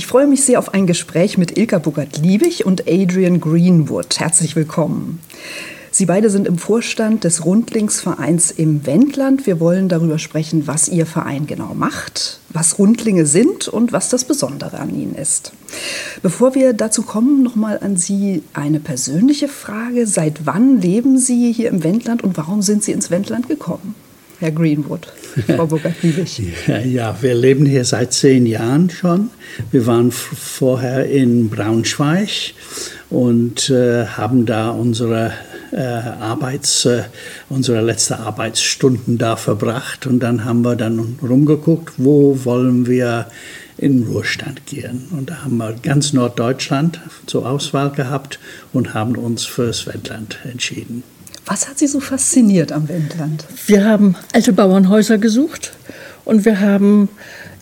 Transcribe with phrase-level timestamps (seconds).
[0.00, 4.18] Ich freue mich sehr auf ein Gespräch mit Ilka Bugert-Liebig und Adrian Greenwood.
[4.18, 5.20] Herzlich willkommen.
[5.90, 9.46] Sie beide sind im Vorstand des Rundlingsvereins im Wendland.
[9.46, 14.24] Wir wollen darüber sprechen, was Ihr Verein genau macht, was Rundlinge sind und was das
[14.24, 15.52] Besondere an ihnen ist.
[16.22, 20.06] Bevor wir dazu kommen, nochmal an Sie eine persönliche Frage.
[20.06, 23.94] Seit wann leben Sie hier im Wendland und warum sind Sie ins Wendland gekommen?
[24.40, 25.06] Herr Greenwood,
[25.46, 26.40] Frau Burger-Liebig.
[26.86, 29.28] ja, wir leben hier seit zehn Jahren schon.
[29.70, 32.54] Wir waren vorher in Braunschweig
[33.10, 35.32] und äh, haben da unsere
[35.72, 37.02] äh, Arbeits, äh,
[37.50, 43.26] unsere letzte Arbeitsstunden da verbracht und dann haben wir dann rumgeguckt, wo wollen wir
[43.76, 45.08] in Ruhestand gehen.
[45.10, 48.38] Und da haben wir ganz Norddeutschland zur Auswahl gehabt
[48.72, 51.02] und haben uns fürs Wendland entschieden.
[51.50, 53.44] Was hat Sie so fasziniert am Wendland?
[53.66, 55.72] Wir haben alte Bauernhäuser gesucht
[56.24, 57.08] und wir haben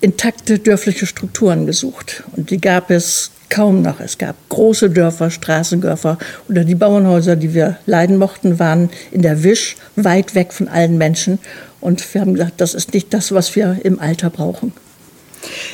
[0.03, 2.23] intakte dörfliche Strukturen gesucht.
[2.37, 3.99] Und die gab es kaum noch.
[4.01, 6.19] Es gab große Dörfer, Straßendörfer
[6.51, 10.99] oder die Bauernhäuser, die wir leiden mochten, waren in der Wisch, weit weg von allen
[10.99, 11.39] Menschen.
[11.81, 14.75] Und wir haben gesagt, das ist nicht das, was wir im Alter brauchen.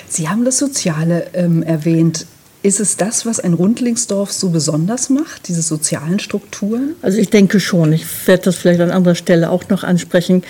[0.08, 2.26] Sie haben das Soziale ähm, erwähnt.
[2.64, 6.94] Ist es das, was ein Rundlingsdorf so besonders macht, diese sozialen Strukturen?
[7.02, 7.92] Also ich denke schon.
[7.92, 10.42] Ich werde das vielleicht an anderer Stelle auch noch ansprechen.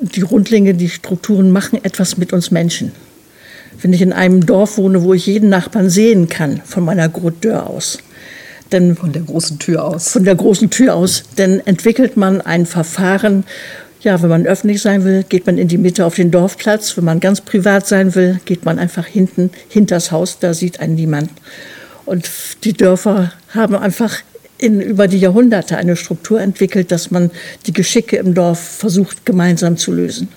[0.00, 2.90] Die Rundlinge, die Strukturen machen etwas mit uns Menschen.
[3.80, 7.08] Wenn ich in einem Dorf wohne, wo ich jeden Nachbarn sehen kann, von meiner
[7.40, 7.98] Tür aus,
[8.72, 10.08] denn von der großen Tür aus.
[10.08, 13.44] Von der großen Tür aus, dann entwickelt man ein Verfahren,
[14.00, 16.96] ja, wenn man öffentlich sein will, geht man in die Mitte auf den Dorfplatz.
[16.96, 20.94] Wenn man ganz privat sein will, geht man einfach hinten hinters Haus, da sieht einen
[20.94, 21.30] niemand.
[22.06, 22.28] Und
[22.64, 24.22] die Dörfer haben einfach
[24.58, 27.30] in, über die Jahrhunderte eine Struktur entwickelt, dass man
[27.66, 30.28] die Geschicke im Dorf versucht gemeinsam zu lösen.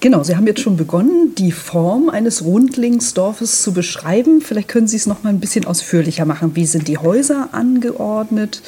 [0.00, 4.40] Genau, Sie haben jetzt schon begonnen, die Form eines Rundlingsdorfes zu beschreiben.
[4.40, 6.56] Vielleicht können Sie es noch mal ein bisschen ausführlicher machen.
[6.56, 8.62] Wie sind die Häuser angeordnet?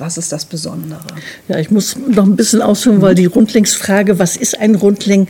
[0.00, 1.04] Was ist das Besondere?
[1.46, 5.28] Ja, ich muss noch ein bisschen ausführen, weil die Rundlingsfrage, was ist ein Rundling,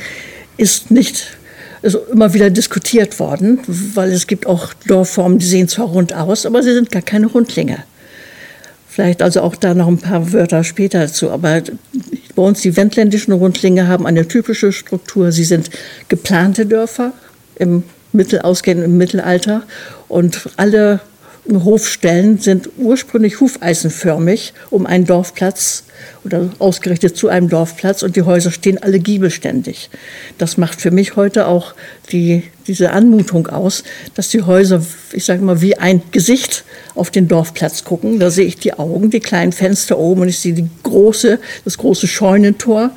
[0.56, 1.36] ist nicht
[1.82, 6.46] also immer wieder diskutiert worden, weil es gibt auch Dorfformen, die sehen zwar rund aus,
[6.46, 7.82] aber sie sind gar keine Rundlinge.
[8.88, 11.30] Vielleicht also auch da noch ein paar Wörter später dazu.
[11.30, 11.62] Aber
[12.36, 15.32] bei uns die wendländischen Rundlinge haben eine typische Struktur.
[15.32, 15.70] Sie sind
[16.08, 17.12] geplante Dörfer
[17.56, 17.82] im
[18.12, 19.62] Mittel, ausgehend im Mittelalter
[20.08, 21.00] und alle
[21.48, 25.84] Hofstellen sind ursprünglich hufeisenförmig um einen Dorfplatz
[26.24, 29.90] oder ausgerichtet zu einem Dorfplatz und die Häuser stehen alle giebelständig.
[30.38, 31.74] Das macht für mich heute auch
[32.12, 33.84] die, diese Anmutung aus,
[34.14, 36.64] dass die Häuser, ich sage mal, wie ein Gesicht
[36.94, 38.18] auf den Dorfplatz gucken.
[38.18, 41.78] Da sehe ich die Augen, die kleinen Fenster oben und ich sehe die große, das
[41.78, 42.90] große Scheunentor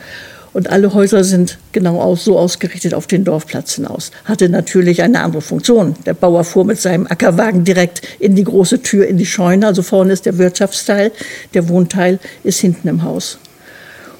[0.53, 4.11] und alle Häuser sind genau aus, so ausgerichtet auf den Dorfplatz hinaus.
[4.25, 5.95] Hatte natürlich eine andere Funktion.
[6.05, 9.65] Der Bauer fuhr mit seinem Ackerwagen direkt in die große Tür, in die Scheune.
[9.67, 11.11] Also vorne ist der Wirtschaftsteil,
[11.53, 13.39] der Wohnteil ist hinten im Haus.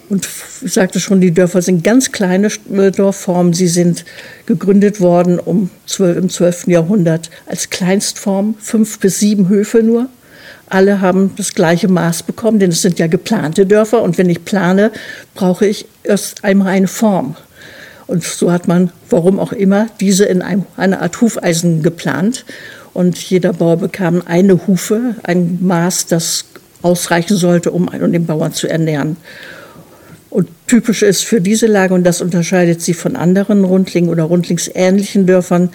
[0.10, 0.28] Und
[0.62, 3.54] ich sagte schon, die Dörfer sind ganz kleine äh, Dorfformen.
[3.54, 4.04] Sie sind
[4.46, 6.68] gegründet worden um 12, im 12.
[6.68, 10.10] Jahrhundert als Kleinstform, fünf bis sieben Höfe nur
[10.70, 14.46] alle haben das gleiche Maß bekommen, denn es sind ja geplante Dörfer und wenn ich
[14.46, 14.92] plane,
[15.36, 17.36] brauche ich erst einmal eine Form.
[18.08, 22.46] Und so hat man, warum auch immer, diese in einem, einer Art Hufeisen geplant.
[22.94, 26.46] Und jeder Bauer bekam eine Hufe, ein Maß, das
[26.82, 29.18] ausreichen sollte, um den Bauern zu ernähren.
[30.30, 35.26] Und typisch ist für diese Lage, und das unterscheidet sie von anderen Rundlingen oder Rundlingsähnlichen
[35.26, 35.70] Dörfern,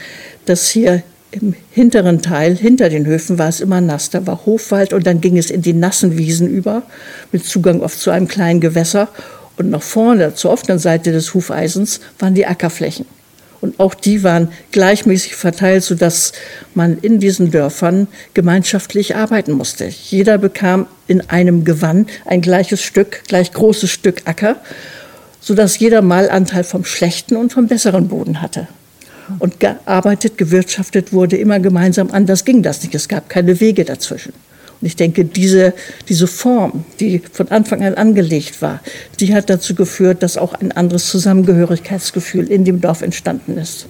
[0.45, 4.11] dass hier im hinteren Teil, hinter den Höfen, war es immer nass.
[4.11, 6.83] Da war Hofwald und dann ging es in die nassen Wiesen über,
[7.33, 9.09] mit Zugang oft zu einem kleinen Gewässer.
[9.57, 13.07] Und nach vorne, zur offenen Seite des Hufeisens, waren die Ackerflächen.
[13.61, 16.33] Und auch die waren gleichmäßig verteilt, sodass
[16.75, 19.87] man in diesen Dörfern gemeinschaftlich arbeiten musste.
[19.87, 24.57] Jeder bekam in einem Gewann ein gleiches Stück, gleich großes Stück Acker,
[25.41, 28.69] sodass jeder mal Anteil vom schlechten und vom besseren Boden hatte
[29.39, 32.11] und gearbeitet, gewirtschaftet wurde immer gemeinsam.
[32.11, 32.95] Anders ging das nicht.
[32.95, 34.33] Es gab keine Wege dazwischen.
[34.81, 35.75] Und ich denke, diese,
[36.09, 38.81] diese Form, die von Anfang an angelegt war,
[39.19, 43.87] die hat dazu geführt, dass auch ein anderes Zusammengehörigkeitsgefühl in dem Dorf entstanden ist.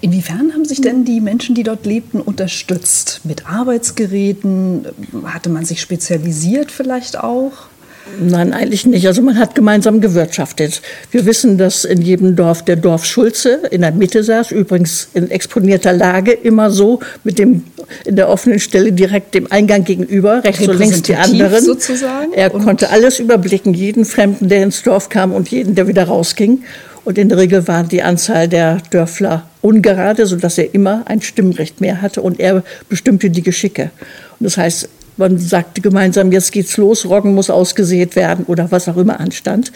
[0.00, 3.20] Inwiefern haben sich denn die Menschen, die dort lebten, unterstützt?
[3.24, 4.86] Mit Arbeitsgeräten?
[5.24, 7.69] Hatte man sich spezialisiert vielleicht auch?
[8.18, 9.06] Nein, eigentlich nicht.
[9.06, 10.82] Also man hat gemeinsam gewirtschaftet.
[11.10, 15.30] Wir wissen, dass in jedem Dorf der Dorf Schulze in der Mitte saß, übrigens in
[15.30, 17.64] exponierter Lage, immer so mit dem
[18.04, 21.64] in der offenen Stelle direkt dem Eingang gegenüber, rechts und links die anderen.
[21.64, 22.32] Sozusagen.
[22.32, 26.04] Er und konnte alles überblicken, jeden Fremden, der ins Dorf kam und jeden, der wieder
[26.04, 26.62] rausging.
[27.04, 31.80] Und in der Regel war die Anzahl der Dörfler ungerade, sodass er immer ein Stimmrecht
[31.80, 33.90] mehr hatte und er bestimmte die Geschicke.
[34.38, 34.88] Und das heißt,
[35.20, 39.70] man sagte gemeinsam, jetzt geht's los, Roggen muss ausgesät werden oder was auch immer anstand.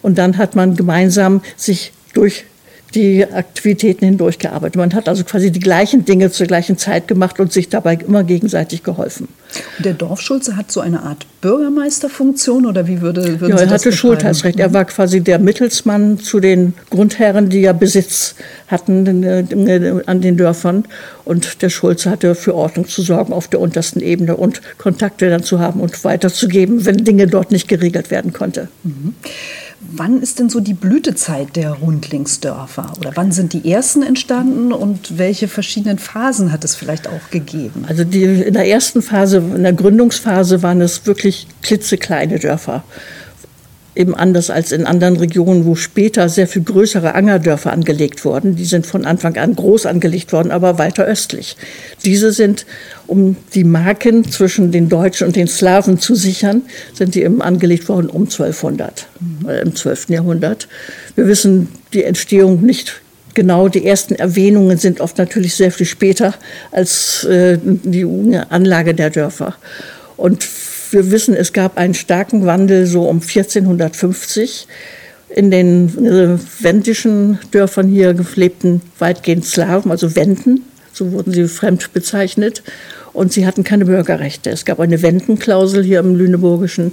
[0.00, 2.44] Und dann hat man gemeinsam sich durch
[2.94, 4.76] die Aktivitäten hindurchgearbeitet.
[4.76, 8.22] Man hat also quasi die gleichen Dinge zur gleichen Zeit gemacht und sich dabei immer
[8.22, 9.28] gegenseitig geholfen.
[9.78, 13.92] Und der Dorfschulze hat so eine Art Bürgermeisterfunktion oder wie würde, würden ja, er hatte
[13.92, 14.60] Schultheißrecht.
[14.60, 18.36] Er war quasi der Mittelsmann zu den Grundherren, die ja Besitz
[18.74, 20.84] hatten äh, an den Dörfern.
[21.24, 25.42] Und der Schulze hatte für Ordnung zu sorgen auf der untersten Ebene und Kontakte dann
[25.42, 28.68] zu haben und weiterzugeben, wenn Dinge dort nicht geregelt werden konnte.
[28.82, 29.14] Mhm.
[29.96, 32.92] Wann ist denn so die Blütezeit der Rundlingsdörfer?
[32.98, 37.84] Oder wann sind die ersten entstanden und welche verschiedenen Phasen hat es vielleicht auch gegeben?
[37.86, 42.82] Also die, in der ersten Phase, in der Gründungsphase waren es wirklich klitzekleine Dörfer
[43.96, 48.56] eben anders als in anderen Regionen, wo später sehr viel größere Angerdörfer angelegt wurden.
[48.56, 51.56] Die sind von Anfang an groß angelegt worden, aber weiter östlich.
[52.04, 52.66] Diese sind,
[53.06, 56.62] um die Marken zwischen den Deutschen und den Slawen zu sichern,
[56.92, 59.06] sind die eben angelegt worden um 1200,
[59.46, 60.10] äh, im 12.
[60.10, 60.68] Jahrhundert.
[61.14, 63.00] Wir wissen die Entstehung nicht
[63.34, 63.68] genau.
[63.68, 66.34] Die ersten Erwähnungen sind oft natürlich sehr viel später
[66.72, 68.04] als äh, die
[68.48, 69.54] Anlage der Dörfer.
[70.16, 70.44] Und
[70.94, 74.66] wir wissen, es gab einen starken Wandel so um 1450.
[75.28, 81.92] In den äh, wendischen Dörfern hier lebten weitgehend Slawen, also Wenden, so wurden sie fremd
[81.92, 82.62] bezeichnet.
[83.12, 84.50] Und sie hatten keine Bürgerrechte.
[84.50, 86.92] Es gab eine Wendenklausel hier im Lüneburgischen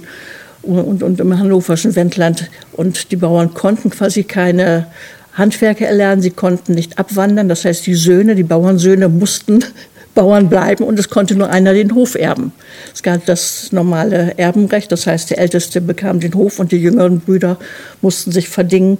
[0.62, 2.50] und, und im hannoverschen Wendland.
[2.72, 4.86] Und die Bauern konnten quasi keine
[5.34, 7.48] Handwerke erlernen, sie konnten nicht abwandern.
[7.48, 9.64] Das heißt, die Söhne, die Bauernsöhne mussten
[10.14, 12.52] Bauern bleiben und es konnte nur einer den Hof erben.
[12.92, 17.20] Es galt das normale Erbenrecht, das heißt, der Älteste bekam den Hof und die jüngeren
[17.20, 17.58] Brüder
[18.02, 18.98] mussten sich verdingen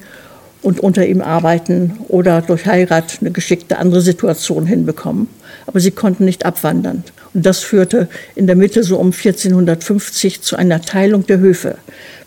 [0.63, 5.29] und unter ihm arbeiten oder durch Heirat eine geschickte andere Situation hinbekommen.
[5.67, 7.05] Aber sie konnten nicht abwandern.
[7.35, 11.79] Das führte in der Mitte so um 1450 zu einer Teilung der Höfe.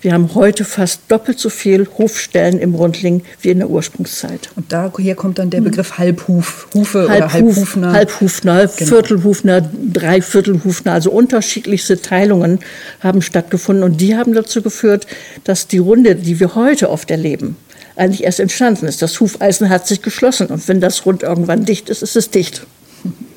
[0.01, 4.49] Wir haben heute fast doppelt so viel Hofstellen im Rundling wie in der Ursprungszeit.
[4.55, 5.65] Und daher kommt dann der hm.
[5.65, 7.91] Begriff Halbhuf, Hufe Halbhuf, oder Halbhufner.
[7.91, 8.89] Halbhufner, genau.
[8.89, 12.59] Viertelhufner, Dreiviertelhufner, also unterschiedlichste Teilungen
[12.99, 13.83] haben stattgefunden.
[13.83, 15.07] Und die haben dazu geführt,
[15.43, 17.57] dass die Runde, die wir heute oft erleben,
[17.95, 19.01] eigentlich erst entstanden ist.
[19.01, 22.65] Das Hufeisen hat sich geschlossen und wenn das Rund irgendwann dicht ist, ist es dicht.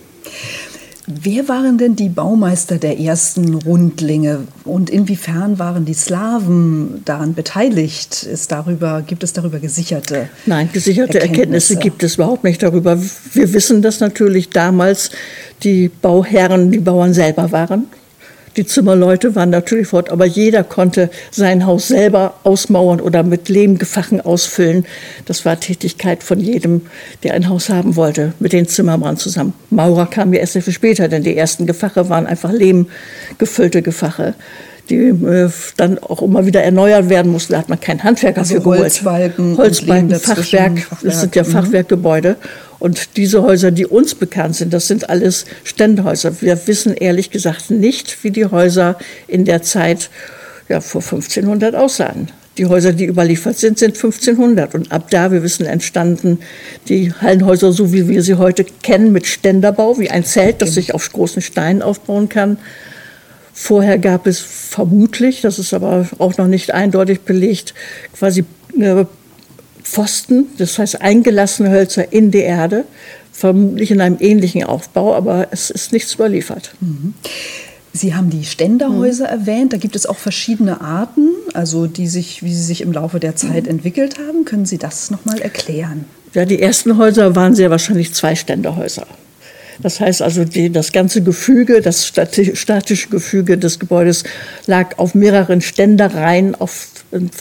[1.10, 8.24] Wer waren denn die Baumeister der ersten Rundlinge und inwiefern waren die Slawen daran beteiligt?
[8.24, 11.38] Ist darüber, gibt es darüber gesicherte Nein, gesicherte Erkenntnisse?
[11.38, 13.00] Erkenntnisse gibt es überhaupt nicht darüber.
[13.32, 15.10] Wir wissen, dass natürlich damals
[15.62, 17.86] die Bauherren die Bauern selber waren.
[18.58, 24.20] Die Zimmerleute waren natürlich fort, aber jeder konnte sein Haus selber ausmauern oder mit Lehmgefachen
[24.20, 24.84] ausfüllen.
[25.26, 26.82] Das war Tätigkeit von jedem,
[27.22, 29.52] der ein Haus haben wollte, mit den Zimmermann zusammen.
[29.70, 34.34] Maurer kam ja erst sehr viel später, denn die ersten Gefache waren einfach lehmgefüllte Gefache
[34.90, 37.52] die äh, dann auch immer wieder erneuert werden mussten.
[37.52, 38.80] Da hat man keinen Handwerker also für geholt.
[38.80, 41.48] Holzbalken, Holzbalken Fachwerk, Fachwerk, das sind ja mhm.
[42.78, 46.40] Und diese Häuser, die uns bekannt sind, das sind alles Ständehäuser.
[46.40, 50.10] Wir wissen ehrlich gesagt nicht, wie die Häuser in der Zeit
[50.68, 52.30] ja, vor 1500 aussahen.
[52.56, 54.74] Die Häuser, die überliefert sind, sind 1500.
[54.74, 56.38] Und ab da, wir wissen, entstanden
[56.88, 60.94] die Hallenhäuser, so wie wir sie heute kennen, mit Ständerbau, wie ein Zelt, das sich
[60.94, 62.58] auf großen Steinen aufbauen kann.
[63.52, 67.74] Vorher gab es vermutlich, das ist aber auch noch nicht eindeutig belegt,
[68.16, 68.44] quasi
[68.78, 69.04] äh,
[69.90, 72.84] Pfosten, das heißt eingelassene Hölzer in die Erde,
[73.32, 76.74] vermutlich in einem ähnlichen Aufbau, aber es ist nichts überliefert.
[76.80, 77.14] Mhm.
[77.92, 79.40] Sie haben die Ständerhäuser mhm.
[79.40, 79.72] erwähnt.
[79.72, 83.34] Da gibt es auch verschiedene Arten, also die sich, wie sie sich im Laufe der
[83.34, 83.70] Zeit mhm.
[83.70, 84.44] entwickelt haben.
[84.44, 86.04] Können Sie das noch mal erklären?
[86.34, 89.06] Ja, die ersten Häuser waren sehr wahrscheinlich zwei Ständerhäuser.
[89.80, 94.24] Das heißt also, die, das ganze Gefüge, das statische Gefüge des Gebäudes
[94.66, 96.88] lag auf mehreren Ständereien, auf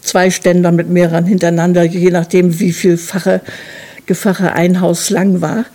[0.02, 3.42] zwei Ständern mit mehreren hintereinander, je nachdem, wie viel Fache,
[4.06, 5.66] Gefache ein Haus lang war.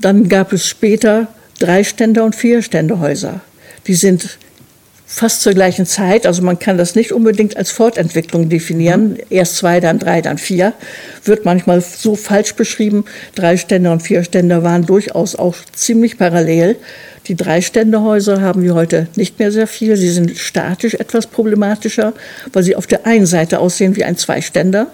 [0.00, 1.28] Dann gab es später
[1.58, 3.40] drei Ständer und vier Ständehäuser.
[3.86, 4.38] Die sind
[5.06, 9.18] fast zur gleichen Zeit, also man kann das nicht unbedingt als Fortentwicklung definieren, mhm.
[9.30, 10.72] erst zwei, dann drei, dann vier,
[11.24, 13.04] wird manchmal so falsch beschrieben.
[13.34, 16.76] Drei Ständer und vier Ständer waren durchaus auch ziemlich parallel.
[17.26, 19.96] Die Dreiständehäuser haben wir heute nicht mehr sehr viel.
[19.96, 22.12] Sie sind statisch etwas problematischer,
[22.52, 24.88] weil sie auf der einen Seite aussehen wie ein Zweiständer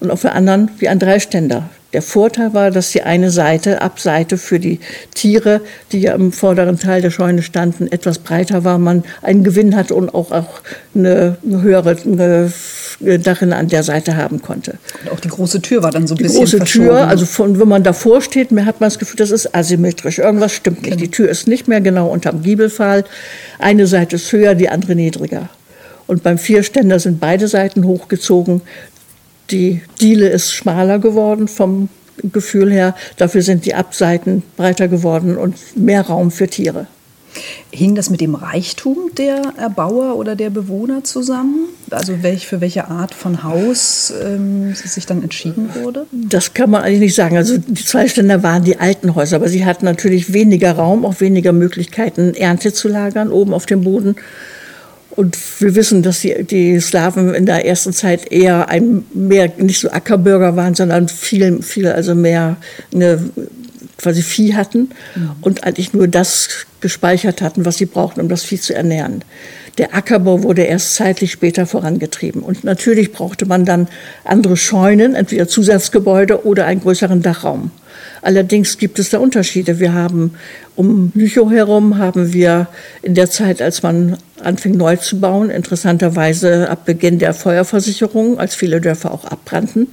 [0.00, 1.70] und auf der anderen wie ein Dreiständer.
[1.92, 4.78] Der Vorteil war, dass die eine Seite, Abseite für die
[5.14, 5.60] Tiere,
[5.90, 9.94] die ja im vorderen Teil der Scheune standen, etwas breiter war, man einen Gewinn hatte
[9.94, 10.60] und auch, auch
[10.94, 12.52] eine, höhere eine
[13.00, 14.78] Dachrinne an der Seite haben konnte.
[15.04, 17.58] Und auch die große Tür war dann so ein die bisschen große Tür, also von,
[17.58, 20.18] wenn man davor steht, mir hat man das Gefühl, das ist asymmetrisch.
[20.18, 20.90] Irgendwas stimmt nicht.
[20.90, 21.00] Genau.
[21.02, 23.04] Die Tür ist nicht mehr genau unterm Giebelpfahl.
[23.58, 25.48] Eine Seite ist höher, die andere niedriger.
[26.06, 28.62] Und beim Vierständer sind beide Seiten hochgezogen.
[29.50, 31.88] Die Diele ist schmaler geworden vom
[32.22, 32.94] Gefühl her.
[33.16, 36.86] Dafür sind die Abseiten breiter geworden und mehr Raum für Tiere.
[37.72, 41.68] Hing das mit dem Reichtum der Erbauer oder der Bewohner zusammen?
[41.90, 46.06] Also welch, für welche Art von Haus ähm, sich dann entschieden wurde?
[46.12, 47.36] Das kann man eigentlich nicht sagen.
[47.36, 51.52] Also die Zweiständer waren die alten Häuser, aber sie hatten natürlich weniger Raum, auch weniger
[51.52, 54.16] Möglichkeiten, Ernte zu lagern oben auf dem Boden.
[55.10, 59.80] Und wir wissen, dass die, die Slawen in der ersten Zeit eher ein mehr nicht
[59.80, 62.56] so Ackerbürger waren, sondern viel, viel also mehr
[62.94, 63.18] eine,
[64.00, 65.30] quasi Vieh hatten mhm.
[65.40, 69.22] und eigentlich nur das gespeichert hatten, was sie brauchten, um das Vieh zu ernähren.
[69.78, 72.42] Der Ackerbau wurde erst zeitlich später vorangetrieben.
[72.42, 73.88] Und natürlich brauchte man dann
[74.24, 77.70] andere Scheunen, entweder Zusatzgebäude oder einen größeren Dachraum.
[78.22, 79.78] Allerdings gibt es da Unterschiede.
[79.78, 80.34] Wir haben
[80.76, 82.68] um Lüchow herum haben wir
[83.02, 88.54] in der Zeit, als man anfing neu zu bauen, interessanterweise ab Beginn der Feuerversicherung, als
[88.54, 89.88] viele Dörfer auch abbrannten,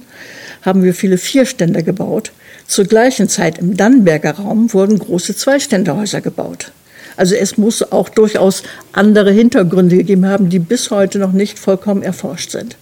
[0.62, 2.32] haben wir viele Vierständer gebaut.
[2.68, 6.70] Zur gleichen Zeit im Dannenberger Raum wurden große Zweiständerhäuser gebaut.
[7.16, 12.02] Also es muss auch durchaus andere Hintergründe gegeben haben, die bis heute noch nicht vollkommen
[12.02, 12.76] erforscht sind.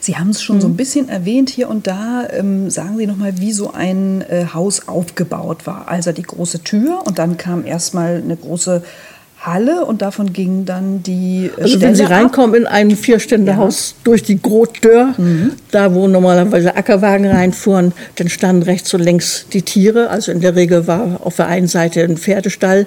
[0.00, 0.60] Sie haben es schon mhm.
[0.60, 2.28] so ein bisschen erwähnt hier und da.
[2.30, 5.88] Ähm, sagen Sie noch mal, wie so ein äh, Haus aufgebaut war.
[5.88, 8.82] Also die große Tür und dann kam erstmal eine große
[9.46, 12.56] Halle und davon ging dann die äh, Also wenn Sie reinkommen ab.
[12.56, 13.96] in ein Vierständerhaus ja.
[14.04, 15.52] durch die Grottür, mhm.
[15.70, 20.10] da wo normalerweise Ackerwagen reinfuhren, dann standen rechts und links die Tiere.
[20.10, 22.86] Also in der Regel war auf der einen Seite ein Pferdestall,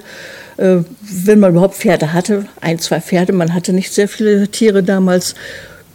[0.57, 3.33] äh, wenn man überhaupt Pferde hatte, ein, zwei Pferde.
[3.33, 5.35] Man hatte nicht sehr viele Tiere damals.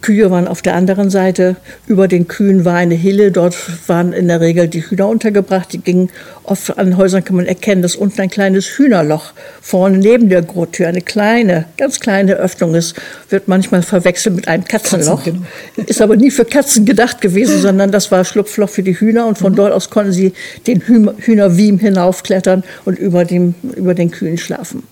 [0.05, 1.57] Kühe waren auf der anderen Seite.
[1.87, 3.33] Über den Kühen war eine Hille.
[3.33, 3.57] Dort
[3.89, 5.73] waren in der Regel die Hühner untergebracht.
[5.73, 6.11] Die gingen
[6.43, 9.33] oft an Häusern kann man erkennen, dass unten ein kleines Hühnerloch
[9.63, 12.97] vorne neben der Grottür eine kleine, ganz kleine Öffnung ist.
[13.31, 15.25] Wird manchmal verwechselt mit einem Katzenloch.
[15.25, 15.89] Katzen, genau.
[15.89, 19.27] Ist aber nie für Katzen gedacht gewesen, sondern das war Schlupfloch für die Hühner.
[19.27, 19.57] Und von mhm.
[19.57, 20.35] dort aus konnten sie
[20.67, 24.83] den Hühnerwiem hinaufklettern und über, dem, über den Kühen schlafen.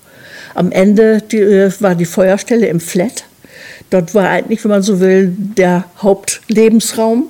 [0.54, 3.24] Am Ende die, äh, war die Feuerstelle im Flat
[3.90, 7.28] Dort war eigentlich, wenn man so will, der Hauptlebensraum.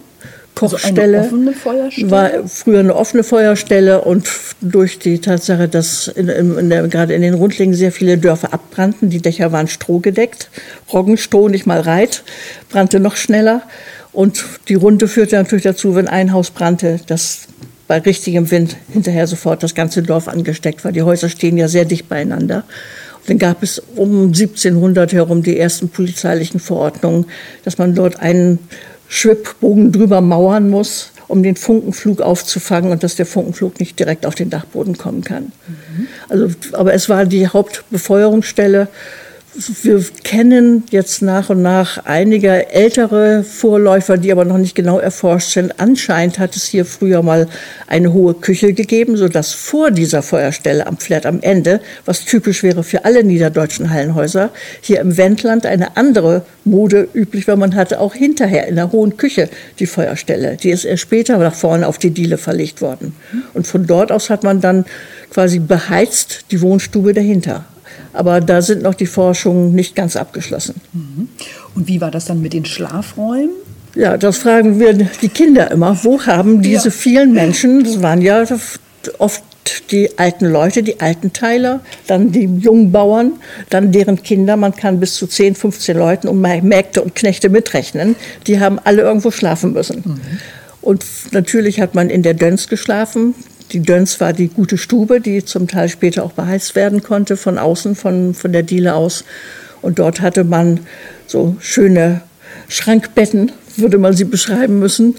[0.62, 1.18] Kochstelle.
[1.22, 2.10] Also eine offene Feuerstelle?
[2.10, 4.28] War früher eine offene Feuerstelle und
[4.60, 9.10] durch die Tatsache, dass in, in der, gerade in den Rundlingen sehr viele Dörfer abbrannten,
[9.10, 10.50] die Dächer waren strohgedeckt,
[10.92, 12.22] Roggenstroh, nicht mal Reit,
[12.70, 13.62] brannte noch schneller.
[14.12, 17.48] Und die Runde führte natürlich dazu, wenn ein Haus brannte, dass
[17.88, 20.92] bei richtigem Wind hinterher sofort das ganze Dorf angesteckt war.
[20.92, 22.64] Die Häuser stehen ja sehr dicht beieinander.
[23.26, 27.26] Dann gab es um 1700 herum die ersten polizeilichen Verordnungen,
[27.64, 28.58] dass man dort einen
[29.08, 34.34] Schwibbogen drüber mauern muss, um den Funkenflug aufzufangen und dass der Funkenflug nicht direkt auf
[34.34, 35.52] den Dachboden kommen kann.
[35.66, 36.06] Mhm.
[36.28, 38.88] Also, aber es war die Hauptbefeuerungsstelle
[39.54, 45.50] wir kennen jetzt nach und nach einige ältere Vorläufer, die aber noch nicht genau erforscht
[45.52, 45.78] sind.
[45.78, 47.48] Anscheinend hat es hier früher mal
[47.86, 52.82] eine hohe Küche gegeben, sodass vor dieser Feuerstelle am Pferd am Ende, was typisch wäre
[52.82, 57.56] für alle niederdeutschen Hallenhäuser, hier im Wendland eine andere Mode üblich war.
[57.56, 60.56] Man hatte auch hinterher in der hohen Küche die Feuerstelle.
[60.56, 63.14] Die ist erst später nach vorne auf die Diele verlegt worden.
[63.52, 64.86] Und von dort aus hat man dann
[65.30, 67.66] quasi beheizt die Wohnstube dahinter.
[68.12, 70.80] Aber da sind noch die Forschungen nicht ganz abgeschlossen.
[70.92, 71.28] Mhm.
[71.74, 73.50] Und wie war das dann mit den Schlafräumen?
[73.94, 76.02] Ja, das fragen wir die Kinder immer.
[76.02, 76.90] Wo haben diese ja.
[76.90, 78.44] vielen Menschen, das waren ja
[79.18, 79.42] oft
[79.90, 83.32] die alten Leute, die alten Teiler, dann die jungen Bauern,
[83.70, 88.16] dann deren Kinder, man kann bis zu 10, 15 Leuten und Mägde und Knechte mitrechnen,
[88.46, 90.02] die haben alle irgendwo schlafen müssen.
[90.04, 90.20] Mhm.
[90.80, 93.34] Und natürlich hat man in der Döns geschlafen,
[93.72, 97.58] die Döns war die gute Stube, die zum Teil später auch beheizt werden konnte von
[97.58, 99.24] außen, von, von der Diele aus.
[99.80, 100.80] Und dort hatte man
[101.26, 102.22] so schöne
[102.68, 105.16] Schrankbetten, würde man sie beschreiben müssen,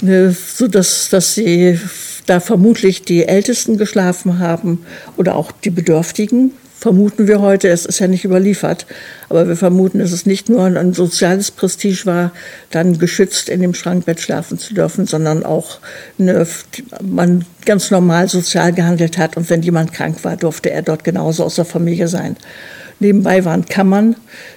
[0.00, 1.78] ne, so dass, dass sie
[2.26, 4.84] da vermutlich die Ältesten geschlafen haben
[5.16, 8.86] oder auch die Bedürftigen, vermuten wir heute, es ist ja nicht überliefert,
[9.28, 12.32] aber wir vermuten, dass es nicht nur ein soziales Prestige war,
[12.70, 15.78] dann geschützt in dem Schrankbett schlafen zu dürfen, sondern auch
[16.18, 16.46] eine,
[17.02, 21.44] man ganz normal sozial gehandelt hat und wenn jemand krank war, durfte er dort genauso
[21.44, 22.36] aus der Familie sein.
[22.98, 24.16] Nebenbei waren Kammern,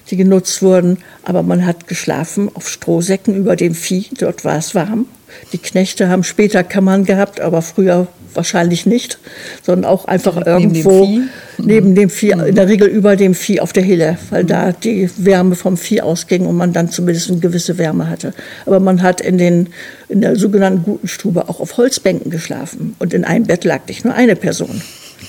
[0.09, 4.73] die genutzt wurden, aber man hat geschlafen auf Strohsäcken über dem Vieh, dort war es
[4.73, 5.07] warm.
[5.51, 9.19] Die Knechte haben später Kammern gehabt, aber früher wahrscheinlich nicht,
[9.61, 13.33] sondern auch einfach Direkt irgendwo neben dem, neben dem Vieh, in der Regel über dem
[13.33, 14.47] Vieh auf der Hille, weil mhm.
[14.47, 18.33] da die Wärme vom Vieh ausging und man dann zumindest eine gewisse Wärme hatte.
[18.65, 19.69] Aber man hat in, den,
[20.09, 24.05] in der sogenannten guten Stube auch auf Holzbänken geschlafen und in einem Bett lag nicht
[24.05, 24.81] nur eine Person,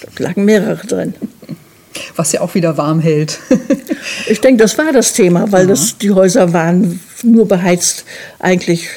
[0.03, 1.15] dort lagen mehrere drin.
[2.17, 3.39] Was ja auch wieder warm hält.
[4.27, 8.05] ich denke, das war das Thema, weil das, die Häuser waren nur beheizt
[8.41, 8.89] eigentlich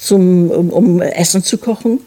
[0.00, 2.00] zum, um, um Essen zu kochen.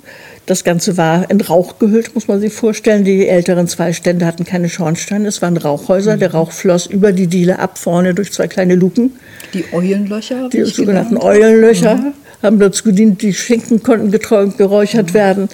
[0.46, 3.06] Das Ganze war in Rauch gehüllt, muss man sich vorstellen.
[3.06, 6.18] Die älteren zwei Stände hatten keine Schornsteine, es waren Rauchhäuser.
[6.18, 9.12] Der Rauch floss über die Diele ab, vorne durch zwei kleine Luken.
[9.54, 10.50] Die Eulenlöcher?
[10.50, 11.42] Die sogenannten gelernt.
[11.42, 12.14] Eulenlöcher mhm.
[12.42, 15.14] haben dazu gedient, die Schinken konnten geräuchert mhm.
[15.14, 15.50] werden.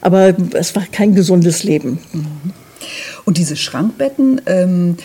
[0.00, 2.00] Aber es war kein gesundes Leben.
[2.12, 2.52] Mhm.
[3.24, 4.96] Und diese Schrankbetten, ähm,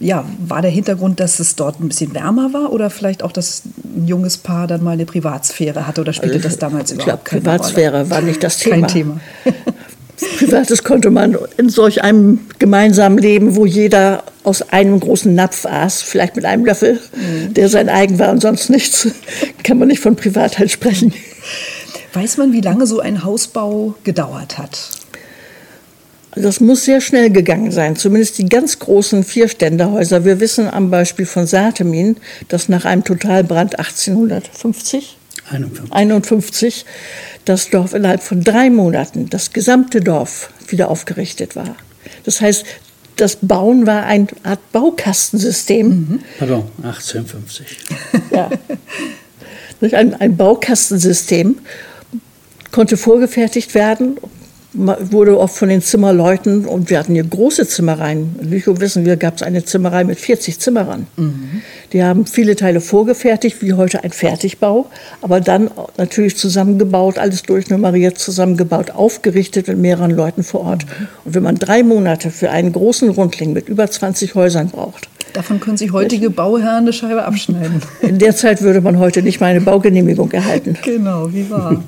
[0.00, 3.62] ja, war der Hintergrund, dass es dort ein bisschen wärmer war oder vielleicht auch, dass
[3.84, 7.24] ein junges Paar dann mal eine Privatsphäre hatte oder spielte also, das damals überhaupt glaub,
[7.24, 8.10] keine Privatsphäre Rolle?
[8.10, 8.86] war nicht das Thema.
[8.86, 9.20] Kein Thema.
[10.38, 16.02] Privates konnte man in solch einem gemeinsamen Leben, wo jeder aus einem großen Napf aß,
[16.02, 17.54] vielleicht mit einem Löffel, mhm.
[17.54, 19.08] der sein eigen war und sonst nichts,
[19.64, 21.12] kann man nicht von Privatheit sprechen.
[22.12, 25.03] Weiß man, wie lange so ein Hausbau gedauert hat?
[26.36, 30.24] Das muss sehr schnell gegangen sein, zumindest die ganz großen Vierständerhäuser.
[30.24, 32.16] Wir wissen am Beispiel von Satemin,
[32.48, 35.16] dass nach einem Totalbrand 1850
[35.50, 35.92] 51.
[35.92, 36.84] 51
[37.44, 41.76] das Dorf innerhalb von drei Monaten, das gesamte Dorf, wieder aufgerichtet war.
[42.24, 42.64] Das heißt,
[43.16, 45.86] das Bauen war eine Art Baukastensystem.
[45.88, 46.20] Mhm.
[46.38, 47.78] Pardon, 1850.
[48.32, 48.50] ja.
[49.92, 51.58] Ein, ein Baukastensystem
[52.72, 54.16] konnte vorgefertigt werden
[54.74, 58.36] wurde oft von den Zimmerleuten, und wir hatten hier große Zimmereien.
[58.40, 61.06] In Lüchow wissen wir, gab es eine Zimmerei mit 40 Zimmerern.
[61.16, 61.62] Mhm.
[61.92, 64.86] Die haben viele Teile vorgefertigt, wie heute ein Fertigbau,
[65.22, 70.84] aber dann natürlich zusammengebaut, alles durchnummeriert, zusammengebaut, aufgerichtet mit mehreren Leuten vor Ort.
[70.84, 71.08] Mhm.
[71.24, 75.58] Und wenn man drei Monate für einen großen Rundling mit über 20 Häusern braucht, Davon
[75.58, 77.82] können sich heutige Bauherren eine Scheibe abschneiden.
[78.02, 80.78] In der Zeit würde man heute nicht mal eine Baugenehmigung erhalten.
[80.84, 81.82] Genau, wie wahr.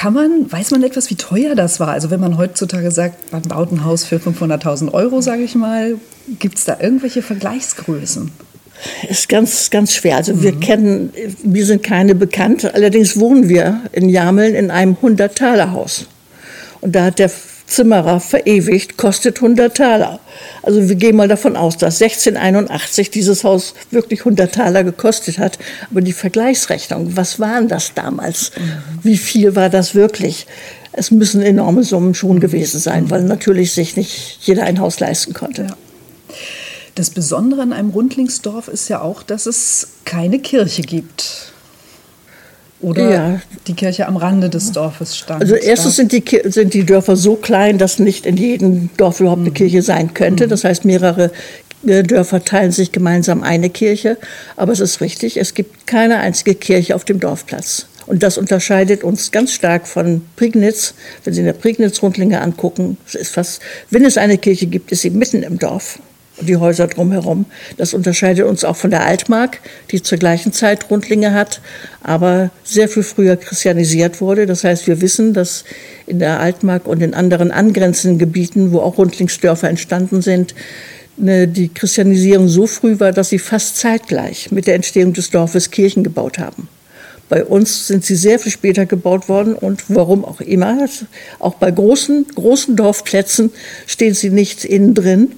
[0.00, 1.88] Kann man, weiß man etwas, wie teuer das war?
[1.88, 5.96] Also wenn man heutzutage sagt, man baut ein Haus für 500.000 Euro, sage ich mal,
[6.38, 8.30] gibt es da irgendwelche Vergleichsgrößen?
[9.10, 10.16] Ist ganz, ganz schwer.
[10.16, 10.42] Also mhm.
[10.42, 12.64] wir kennen, wir sind keine bekannt.
[12.74, 16.06] Allerdings wohnen wir in Jameln in einem 100-Taler-Haus.
[16.80, 17.30] Und da hat der
[17.70, 20.20] Zimmerer verewigt, kostet 100 Taler.
[20.62, 25.58] Also wir gehen mal davon aus, dass 1681 dieses Haus wirklich 100 Taler gekostet hat.
[25.90, 28.52] Aber die Vergleichsrechnung, was waren das damals?
[29.02, 30.46] Wie viel war das wirklich?
[30.92, 35.32] Es müssen enorme Summen schon gewesen sein, weil natürlich sich nicht jeder ein Haus leisten
[35.32, 35.62] konnte.
[35.62, 35.76] Ja.
[36.96, 41.49] Das Besondere an einem Rundlingsdorf ist ja auch, dass es keine Kirche gibt
[42.82, 43.40] oder ja.
[43.66, 45.42] die Kirche am Rande des Dorfes stand.
[45.42, 49.40] Also erstens sind die, sind die Dörfer so klein, dass nicht in jedem Dorf überhaupt
[49.40, 49.54] eine mhm.
[49.54, 50.48] Kirche sein könnte.
[50.48, 51.30] Das heißt, mehrere
[51.86, 54.16] äh, Dörfer teilen sich gemeinsam eine Kirche.
[54.56, 57.86] Aber es ist richtig, es gibt keine einzige Kirche auf dem Dorfplatz.
[58.06, 60.94] Und das unterscheidet uns ganz stark von Prignitz.
[61.22, 65.42] Wenn Sie eine Prignitz-Rundlinge angucken, ist fast, wenn es eine Kirche gibt, ist sie mitten
[65.42, 66.00] im Dorf
[66.40, 67.46] die Häuser drumherum.
[67.76, 71.60] Das unterscheidet uns auch von der Altmark, die zur gleichen Zeit Rundlinge hat,
[72.02, 74.46] aber sehr viel früher christianisiert wurde.
[74.46, 75.64] Das heißt, wir wissen, dass
[76.06, 80.54] in der Altmark und in anderen angrenzenden Gebieten, wo auch Rundlingsdörfer entstanden sind,
[81.16, 85.70] ne, die Christianisierung so früh war, dass sie fast zeitgleich mit der Entstehung des Dorfes
[85.70, 86.68] Kirchen gebaut haben.
[87.30, 90.88] Bei uns sind sie sehr viel später gebaut worden und warum auch immer,
[91.38, 93.52] auch bei großen, großen Dorfplätzen
[93.86, 95.32] stehen sie nicht innen drin.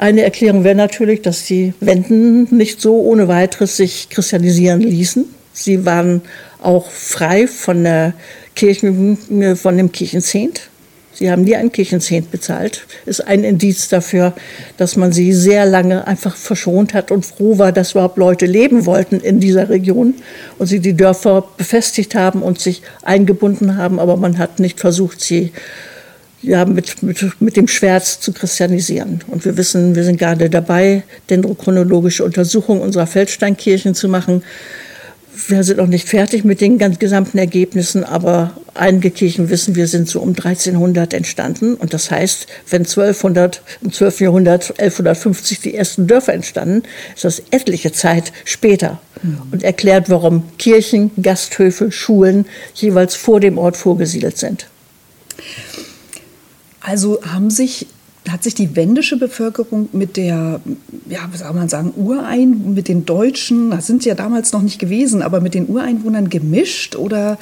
[0.00, 5.26] Eine Erklärung wäre natürlich, dass die Wenden nicht so ohne weiteres sich christianisieren ließen.
[5.52, 6.22] Sie waren
[6.62, 8.14] auch frei von der
[8.56, 9.18] Kirchen,
[9.56, 10.70] von dem Kirchenzehnt.
[11.12, 12.86] Sie haben nie einen Kirchenzehnt bezahlt.
[13.04, 14.32] Ist ein Indiz dafür,
[14.78, 18.86] dass man sie sehr lange einfach verschont hat und froh war, dass überhaupt Leute leben
[18.86, 20.14] wollten in dieser Region
[20.56, 24.00] und sie die Dörfer befestigt haben und sich eingebunden haben.
[24.00, 25.52] Aber man hat nicht versucht, sie
[26.42, 29.22] ja, mit, mit, mit dem Schwert zu christianisieren.
[29.26, 34.42] Und wir wissen, wir sind gerade dabei, dendrochronologische Untersuchungen unserer Feldsteinkirchen zu machen.
[35.48, 39.86] wir sind noch nicht fertig mit den ganz gesamten Ergebnissen, aber einige Kirchen wissen wir,
[39.86, 41.74] sind so um 1300 entstanden.
[41.74, 44.20] Und das heißt, wenn 1200, im 12.
[44.20, 46.82] Jahrhundert, 1150 die ersten Dörfer entstanden,
[47.14, 49.00] ist das etliche Zeit später.
[49.22, 49.42] Mhm.
[49.52, 54.66] Und erklärt, warum Kirchen, Gasthöfe, Schulen jeweils vor dem Ort vorgesiedelt sind.
[56.80, 57.86] Also haben sich
[58.28, 60.60] hat sich die wendische Bevölkerung mit der,
[61.08, 64.78] ja, was soll man sagen, Urein, mit den Deutschen, das sind ja damals noch nicht
[64.78, 67.38] gewesen, aber mit den Ureinwohnern gemischt oder?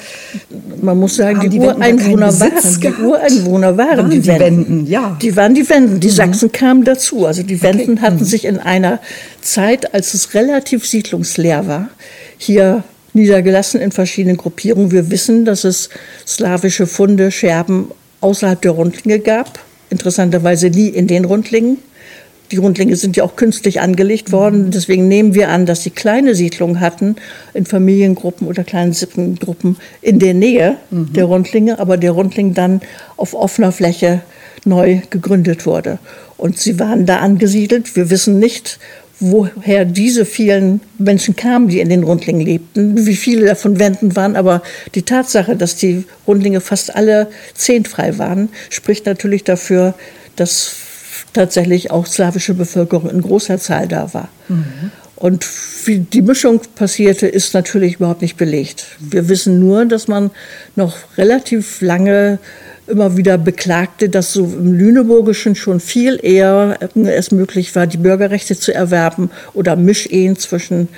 [0.81, 4.41] Man muss sagen, die, die, Ureinwohner waren, die Ureinwohner waren, waren die, die Wenden.
[4.41, 4.87] Wenden.
[4.87, 5.17] ja.
[5.21, 5.99] Die waren die Wenden.
[5.99, 6.11] Die mhm.
[6.11, 7.25] Sachsen kamen dazu.
[7.25, 8.01] Also die Wenden okay.
[8.01, 8.25] hatten mhm.
[8.25, 8.99] sich in einer
[9.41, 11.89] Zeit, als es relativ siedlungsleer war,
[12.37, 14.91] hier niedergelassen in verschiedenen Gruppierungen.
[14.91, 15.89] Wir wissen, dass es
[16.25, 17.89] slawische Funde, Scherben
[18.21, 21.77] außerhalb der Rundlinge gab interessanterweise nie in den Rundlingen.
[22.51, 24.71] Die Rundlinge sind ja auch künstlich angelegt worden.
[24.71, 27.15] Deswegen nehmen wir an, dass sie kleine Siedlungen hatten
[27.53, 31.13] in Familiengruppen oder kleinen Sippengruppen in der Nähe mhm.
[31.13, 32.81] der Rundlinge, aber der Rundling dann
[33.17, 34.21] auf offener Fläche
[34.65, 35.99] neu gegründet wurde.
[36.37, 37.95] Und sie waren da angesiedelt.
[37.95, 38.79] Wir wissen nicht,
[39.19, 44.35] woher diese vielen Menschen kamen, die in den Rundlingen lebten, wie viele davon Wenden waren.
[44.35, 44.61] Aber
[44.95, 49.93] die Tatsache, dass die Rundlinge fast alle zehntfrei waren, spricht natürlich dafür,
[50.35, 50.75] dass
[51.33, 54.29] tatsächlich auch slawische Bevölkerung in großer Zahl da war.
[54.47, 54.91] Mhm.
[55.15, 55.45] Und
[55.85, 58.85] wie die Mischung passierte, ist natürlich überhaupt nicht belegt.
[58.99, 60.31] Wir wissen nur, dass man
[60.77, 62.39] noch relativ lange
[62.89, 68.57] immer wieder beklagte, dass so im Lüneburgischen schon viel eher es möglich war, die Bürgerrechte
[68.57, 70.89] zu erwerben oder Mischehen zwischen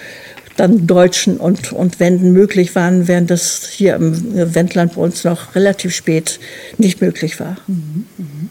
[0.57, 5.55] dann Deutschen und, und Wenden möglich waren, während das hier im Wendland bei uns noch
[5.55, 6.39] relativ spät
[6.77, 7.57] nicht möglich war.
[7.67, 8.49] Mhm, mhm.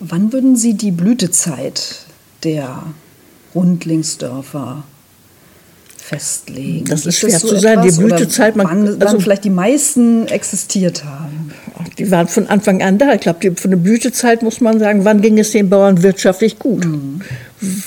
[0.00, 2.00] Wann würden Sie die Blütezeit
[2.42, 2.82] der
[3.54, 4.84] Rundlingsdörfer
[5.96, 6.86] festlegen?
[6.86, 7.82] Das ist schwer das so zu sagen.
[7.82, 11.23] Die Blütezeit, man, wann, also, wann vielleicht die meisten existiert haben.
[11.98, 13.14] Die waren von Anfang an da.
[13.14, 16.84] Ich glaube, von der Blütezeit muss man sagen, wann ging es den Bauern wirtschaftlich gut?
[16.84, 17.20] Mhm.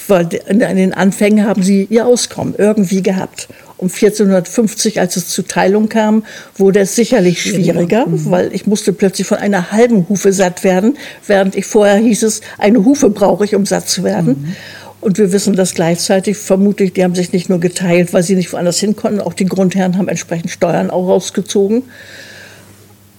[0.07, 3.47] Weil in den Anfängen haben sie ihr Auskommen irgendwie gehabt.
[3.77, 8.31] Um 1450, als es zur Teilung kam, wurde es sicherlich schwieriger, mhm.
[8.31, 12.41] weil ich musste plötzlich von einer halben Hufe satt werden, während ich vorher hieß es,
[12.57, 14.29] eine Hufe brauche ich, um satt zu werden.
[14.29, 14.55] Mhm.
[14.99, 18.51] Und wir wissen das gleichzeitig, vermutlich, die haben sich nicht nur geteilt, weil sie nicht
[18.51, 21.83] woanders hin konnten, auch die Grundherren haben entsprechend Steuern auch rausgezogen.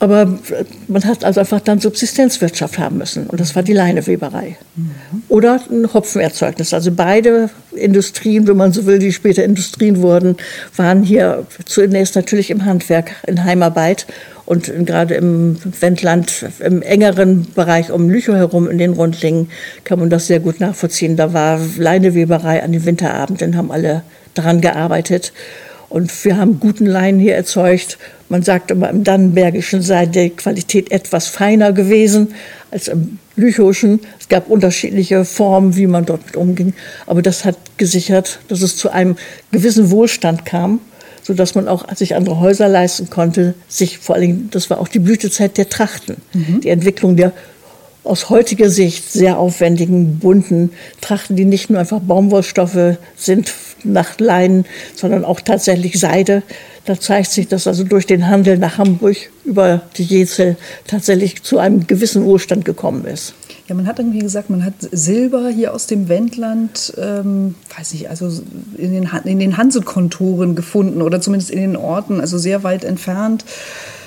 [0.00, 0.38] Aber
[0.86, 3.26] man hat also einfach dann Subsistenzwirtschaft haben müssen.
[3.26, 4.56] Und das war die Leineweberei.
[4.76, 4.90] Mhm.
[5.28, 6.72] Oder ein Hopfenerzeugnis.
[6.72, 10.36] Also beide Industrien, wenn man so will, die später Industrien wurden,
[10.76, 14.06] waren hier zunächst natürlich im Handwerk, in Heimarbeit.
[14.46, 19.50] Und gerade im Wendland, im engeren Bereich um Lüchow herum, in den Rundlingen,
[19.84, 21.16] kann man das sehr gut nachvollziehen.
[21.16, 25.32] Da war Leineweberei an den Winterabenden, haben alle daran gearbeitet.
[25.88, 27.98] Und wir haben guten Leinen hier erzeugt.
[28.28, 32.34] Man sagt immer, im Dannenbergischen sei die Qualität etwas feiner gewesen
[32.70, 34.00] als im Lüchowschen.
[34.20, 36.74] Es gab unterschiedliche Formen, wie man dort mit umging.
[37.06, 39.16] Aber das hat gesichert, dass es zu einem
[39.50, 40.80] gewissen Wohlstand kam,
[41.22, 43.54] sodass man auch sich andere Häuser leisten konnte.
[43.68, 46.60] Sich vor allem, das war auch die Blütezeit der Trachten, mhm.
[46.60, 47.32] die Entwicklung der
[48.04, 53.52] aus heutiger Sicht sehr aufwendigen, bunten Trachten, die nicht nur einfach Baumwollstoffe sind
[53.84, 54.64] nach Leinen,
[54.94, 56.42] sondern auch tatsächlich Seide.
[56.88, 61.58] Da zeigt sich, dass also durch den Handel nach Hamburg über die Jezel tatsächlich zu
[61.58, 63.34] einem gewissen Wohlstand gekommen ist.
[63.66, 68.08] Ja, man hat irgendwie gesagt, man hat Silber hier aus dem Wendland, ähm, weiß ich,
[68.08, 68.30] also
[68.78, 73.44] in den, in den Hansekontoren gefunden oder zumindest in den Orten, also sehr weit entfernt.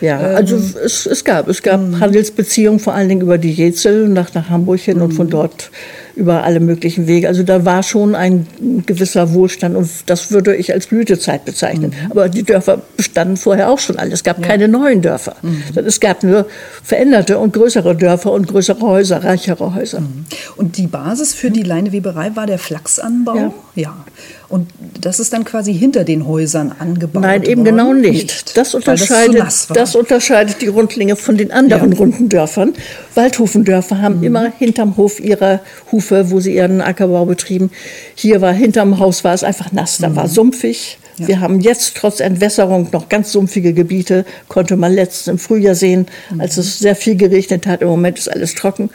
[0.02, 2.00] Ja, also ähm, es, es gab, es gab mhm.
[2.00, 5.32] Handelsbeziehungen vor allen Dingen über die Jezel nach, nach Hamburg hin und von mhm.
[5.32, 5.70] dort
[6.16, 7.28] über alle möglichen Wege.
[7.28, 8.48] Also da war schon ein
[8.86, 11.92] gewisser Wohlstand und das würde ich als Blütezeit bezeichnen.
[11.92, 12.12] Mhm.
[12.12, 14.14] Aber die Dörfer bestanden vorher auch schon alle.
[14.14, 14.48] Es gab ja.
[14.48, 15.36] keine neuen Dörfer.
[15.42, 15.64] Mhm.
[15.86, 16.46] Es gab nur
[16.84, 20.02] veränderte und größere Dörfer und größere Häuser, reichere Häuser.
[20.02, 20.26] Mhm.
[20.58, 23.36] Und die Basis für die Leineweberei war der Flachsanbau?
[23.36, 23.54] Ja.
[23.76, 24.06] ja.
[24.52, 24.68] Und
[25.00, 27.78] das ist dann quasi hinter den Häusern angebaut Nein, eben worden?
[27.78, 28.12] genau nicht.
[28.12, 31.98] nicht das, unterscheidet, das, das, unterscheidet die Rundlinge von den anderen ja.
[31.98, 32.74] runden Dörfern.
[33.16, 34.24] Waldhufendörfer haben mhm.
[34.26, 37.72] immer hinterm Hof ihre Hufe, wo sie ihren Ackerbau betrieben.
[38.14, 40.16] Hier war hinterm Haus war es einfach nass, da mhm.
[40.18, 41.00] war sumpfig.
[41.18, 41.28] Ja.
[41.30, 46.08] Wir haben jetzt trotz Entwässerung noch ganz sumpfige Gebiete, konnte man letztens im Frühjahr sehen,
[46.40, 46.62] als mhm.
[46.62, 47.82] es sehr viel geregnet hat.
[47.82, 48.90] Im Moment ist alles trocken.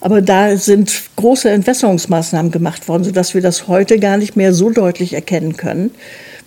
[0.00, 4.70] Aber da sind große Entwässerungsmaßnahmen gemacht worden, sodass wir das heute gar nicht mehr so
[4.70, 5.90] deutlich erkennen können.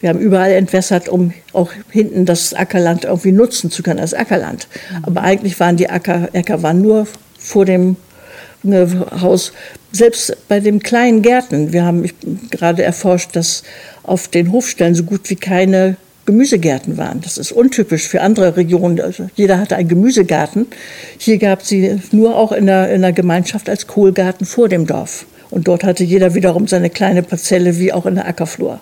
[0.01, 4.67] Wir haben überall entwässert, um auch hinten das Ackerland irgendwie nutzen zu können als Ackerland.
[5.03, 7.95] Aber eigentlich waren die Acker, Äcker waren nur vor dem
[8.63, 9.53] ne, Haus.
[9.91, 12.09] Selbst bei den kleinen Gärten, wir haben
[12.49, 13.63] gerade erforscht, dass
[14.01, 17.21] auf den Hofstellen so gut wie keine Gemüsegärten waren.
[17.21, 19.01] Das ist untypisch für andere Regionen.
[19.01, 20.67] Also jeder hatte einen Gemüsegarten.
[21.17, 25.25] Hier gab sie nur auch in der, in der Gemeinschaft als Kohlgarten vor dem Dorf.
[25.49, 28.79] Und dort hatte jeder wiederum seine kleine Parzelle, wie auch in der Ackerflur.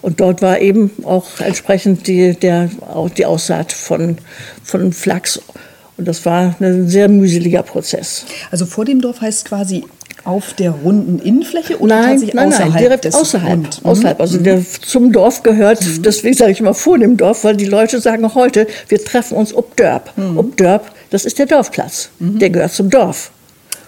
[0.00, 2.70] Und dort war eben auch entsprechend die, der,
[3.16, 4.18] die Aussaat von,
[4.64, 5.40] von Flachs.
[5.96, 8.24] Und das war ein sehr mühseliger Prozess.
[8.50, 9.84] Also vor dem Dorf heißt quasi
[10.24, 13.50] auf der runden Innenfläche oder nein, tatsächlich nein, außerhalb nein, direkt außerhalb.
[13.52, 13.80] Rund?
[13.82, 14.20] außerhalb.
[14.20, 14.44] Also Mhm.
[14.44, 18.34] der zum Dorf gehört, deswegen sage ich immer vor dem Dorf, weil die Leute sagen
[18.34, 20.10] heute, wir treffen uns ob Dörp.
[20.16, 20.38] Mhm.
[20.38, 22.08] Ob Dörp, das ist der Dorfplatz.
[22.18, 23.30] Der gehört zum Dorf.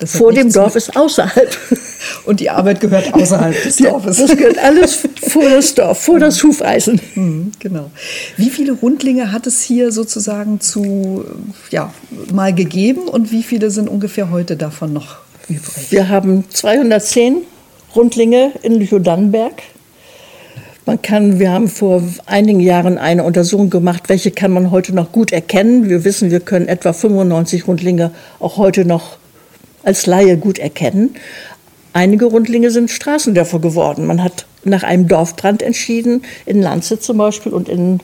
[0.00, 1.56] Das vor dem Dorf ist außerhalb.
[2.26, 4.16] Und die Arbeit gehört außerhalb des Dorfes.
[4.16, 7.00] Das gehört alles vor das Dorf, vor das Hufeisen.
[7.14, 7.90] Mhm, Genau.
[8.36, 11.24] Wie viele Rundlinge hat es hier sozusagen zu,
[11.70, 11.94] ja,
[12.32, 15.90] mal gegeben und wie viele sind ungefähr heute davon noch übrig?
[15.90, 17.42] Wir haben 210
[17.94, 19.62] Rundlinge in Lüchow-Dannenberg.
[20.86, 25.12] Man kann, wir haben vor einigen Jahren eine Untersuchung gemacht, welche kann man heute noch
[25.12, 25.88] gut erkennen.
[25.88, 29.16] Wir wissen, wir können etwa 95 Rundlinge auch heute noch
[29.82, 31.16] als Laie gut erkennen.
[31.94, 34.06] Einige Rundlinge sind Straßendörfer geworden.
[34.06, 38.00] Man hat nach einem Dorfbrand entschieden, in Lanze zum Beispiel und in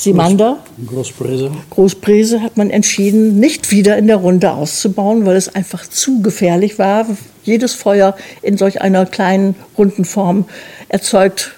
[0.00, 0.56] Simander.
[0.86, 1.50] Großbräse.
[1.68, 6.78] Großbrese hat man entschieden, nicht wieder in der Runde auszubauen, weil es einfach zu gefährlich
[6.78, 7.04] war.
[7.44, 10.46] Jedes Feuer in solch einer kleinen runden Form
[10.88, 11.52] erzeugt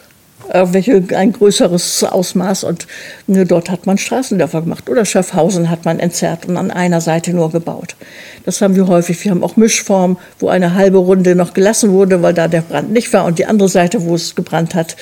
[0.53, 2.87] welche ein größeres Ausmaß und
[3.27, 7.33] nur dort hat man Straßendörfer gemacht oder Schaffhausen hat man entzerrt und an einer Seite
[7.33, 7.97] nur gebaut.
[8.45, 9.23] Das haben wir häufig.
[9.25, 12.93] Wir haben auch Mischformen, wo eine halbe Runde noch gelassen wurde, weil da der Brand
[12.93, 14.97] nicht war und die andere Seite, wo es gebrannt hat,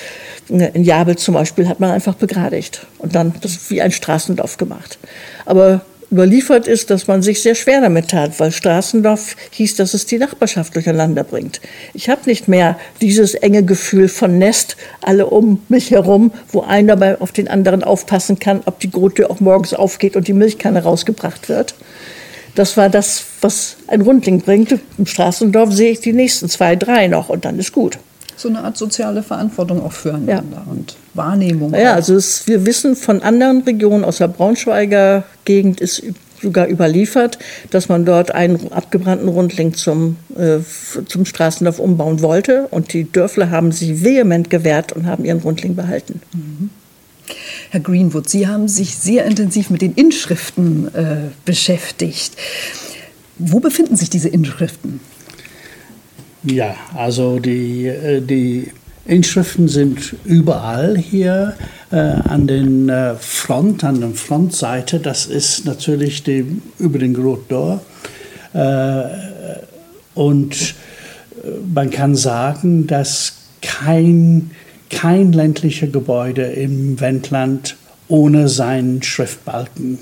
[0.47, 4.99] in Jabel zum Beispiel, hat man einfach begradigt und dann das wie ein Straßendorf gemacht.
[5.45, 10.05] Aber überliefert ist, dass man sich sehr schwer damit tat, weil Straßendorf hieß, dass es
[10.05, 11.61] die Nachbarschaft durcheinander bringt.
[11.93, 16.97] Ich habe nicht mehr dieses enge Gefühl von Nest, alle um mich herum, wo einer
[16.97, 20.83] bei, auf den anderen aufpassen kann, ob die Grottür auch morgens aufgeht und die Milchkanne
[20.83, 21.75] rausgebracht wird.
[22.55, 24.77] Das war das, was ein Rundling bringt.
[24.97, 27.97] Im Straßendorf sehe ich die nächsten zwei, drei noch und dann ist gut.
[28.35, 31.73] So eine Art soziale Verantwortung auch füreinander und Wahrnehmung.
[31.73, 31.95] Ja, auch.
[31.95, 36.03] also es, wir wissen von anderen Regionen aus der Braunschweiger Gegend ist
[36.41, 37.37] sogar überliefert,
[37.69, 40.57] dass man dort einen abgebrannten Rundling zum, äh,
[41.05, 42.67] zum Straßendorf umbauen wollte.
[42.71, 46.21] Und die Dörfler haben sich vehement gewehrt und haben ihren Rundling behalten.
[47.69, 52.33] Herr Greenwood, Sie haben sich sehr intensiv mit den Inschriften äh, beschäftigt.
[53.37, 54.99] Wo befinden sich diese Inschriften?
[56.43, 58.71] Ja, also die, äh, die
[59.05, 61.55] Inschriften sind überall hier
[61.91, 64.99] äh, an den äh, Front, an der Frontseite.
[64.99, 67.81] Das ist natürlich die, über den Groot Door.
[68.53, 69.03] Äh,
[70.13, 74.51] und äh, man kann sagen, dass kein,
[74.89, 77.75] kein ländlicher Gebäude im Wendland
[78.07, 79.99] ohne seinen Schriftbalken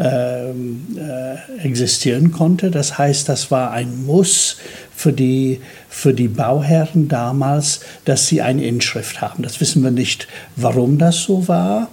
[0.00, 2.70] äh, existieren konnte.
[2.70, 4.56] Das heißt, das war ein Muss
[4.96, 9.42] für die, für die Bauherren damals, dass sie eine Inschrift haben.
[9.42, 11.88] Das wissen wir nicht, warum das so war,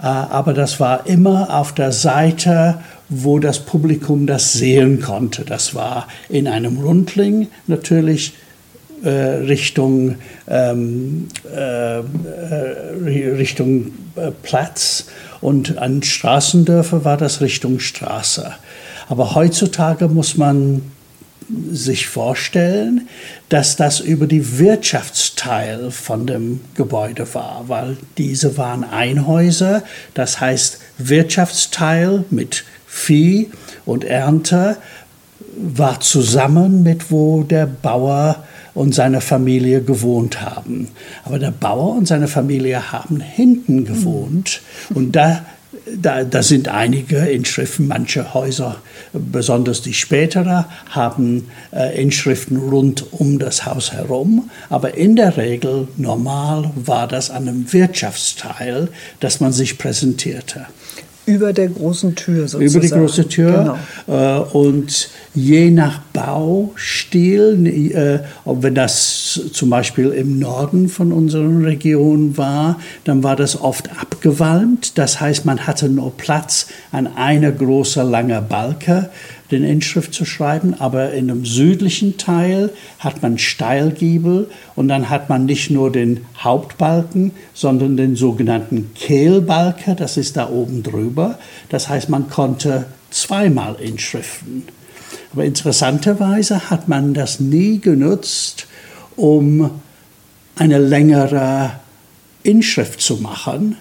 [0.00, 2.78] äh, aber das war immer auf der Seite,
[3.10, 5.44] wo das Publikum das sehen konnte.
[5.44, 8.32] Das war in einem Rundling natürlich
[9.04, 10.16] äh, Richtung,
[10.48, 12.02] ähm, äh, äh,
[13.36, 15.06] Richtung äh, Platz
[15.42, 18.54] und an Straßendörfer war das Richtung Straße.
[19.08, 20.82] Aber heutzutage muss man
[21.70, 23.08] sich vorstellen,
[23.50, 29.82] dass das über die Wirtschaftsteil von dem Gebäude war, weil diese waren Einhäuser,
[30.14, 33.50] das heißt Wirtschaftsteil mit Vieh
[33.84, 34.76] und Ernte
[35.56, 40.88] war zusammen mit wo der Bauer und seine Familie gewohnt haben.
[41.24, 44.62] Aber der Bauer und seine Familie haben hinten gewohnt
[44.94, 45.42] und da
[45.96, 48.76] da, da sind einige Inschriften, manche Häuser,
[49.12, 54.50] besonders die spätere, haben äh, Inschriften rund um das Haus herum.
[54.68, 58.88] Aber in der Regel, normal, war das an einem Wirtschaftsteil,
[59.20, 60.66] dass man sich präsentierte.
[61.24, 62.64] Über der großen Tür sozusagen.
[62.64, 63.76] Über die große Tür.
[64.08, 64.40] Genau.
[64.40, 71.64] Äh, und je nach Baustil, äh, ob wenn das zum Beispiel im Norden von unserer
[71.64, 74.98] Region war, dann war das oft abgewalmt.
[74.98, 79.10] Das heißt, man hatte nur Platz an einer großen langen Balke,
[79.52, 80.74] den Inschrift zu schreiben.
[80.78, 86.22] Aber in dem südlichen Teil hat man Steilgiebel und dann hat man nicht nur den
[86.38, 91.38] Hauptbalken, sondern den sogenannten Kehlbalke, das ist da oben drüber.
[91.68, 94.64] Das heißt, man konnte zweimal Inschriften.
[95.32, 98.66] Aber interessanterweise hat man das nie genutzt,
[99.16, 99.70] um
[100.56, 101.72] eine längere
[102.42, 103.76] Inschrift zu machen,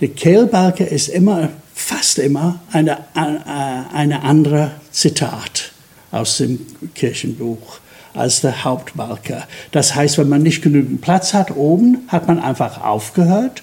[0.00, 5.72] Der Kehlbalke ist immer, fast immer, eine, äh, eine andere Zitat
[6.12, 7.80] aus dem Kirchenbuch
[8.14, 9.42] als der Hauptbalke.
[9.72, 13.62] Das heißt, wenn man nicht genügend Platz hat oben, hat man einfach aufgehört.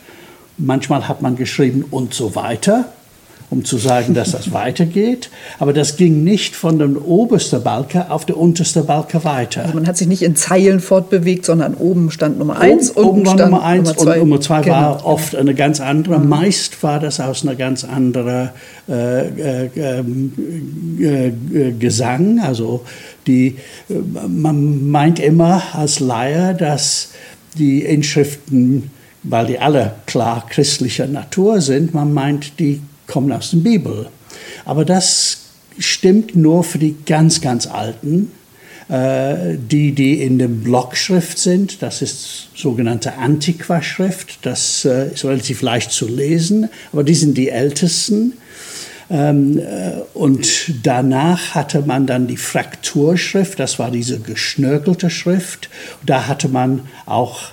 [0.58, 2.92] Manchmal hat man geschrieben und so weiter
[3.52, 5.30] um zu sagen, dass das weitergeht.
[5.60, 9.64] Aber das ging nicht von der obersten Balke auf der unterste Balke weiter.
[9.64, 13.26] Also man hat sich nicht in Zeilen fortbewegt, sondern oben stand Nummer eins, oben, unten
[13.26, 14.14] war stand Nummer eins Nummer zwei.
[14.14, 14.76] und Nummer zwei Genau.
[14.76, 16.18] war oft eine ganz andere.
[16.20, 18.50] Meist war das aus einer ganz anderen
[18.90, 22.40] äh, äh, äh, äh, Gesang.
[22.40, 22.86] Also
[23.28, 23.58] die,
[23.90, 23.94] äh,
[24.30, 27.10] man meint immer als Laie, dass
[27.58, 28.92] die Inschriften,
[29.24, 32.80] weil die alle klar christlicher Natur sind, man meint, die
[33.12, 34.08] kommen aus der Bibel.
[34.66, 35.38] Aber das
[35.78, 38.32] stimmt nur für die ganz, ganz alten,
[38.90, 41.82] äh, die, die in der Blockschrift sind.
[41.82, 44.40] Das ist sogenannte Antiqua-Schrift.
[44.44, 48.34] Das äh, ist relativ leicht zu lesen, aber die sind die ältesten.
[49.10, 55.70] Ähm, äh, und danach hatte man dann die Frakturschrift, das war diese geschnörkelte Schrift.
[56.06, 57.52] Da hatte man auch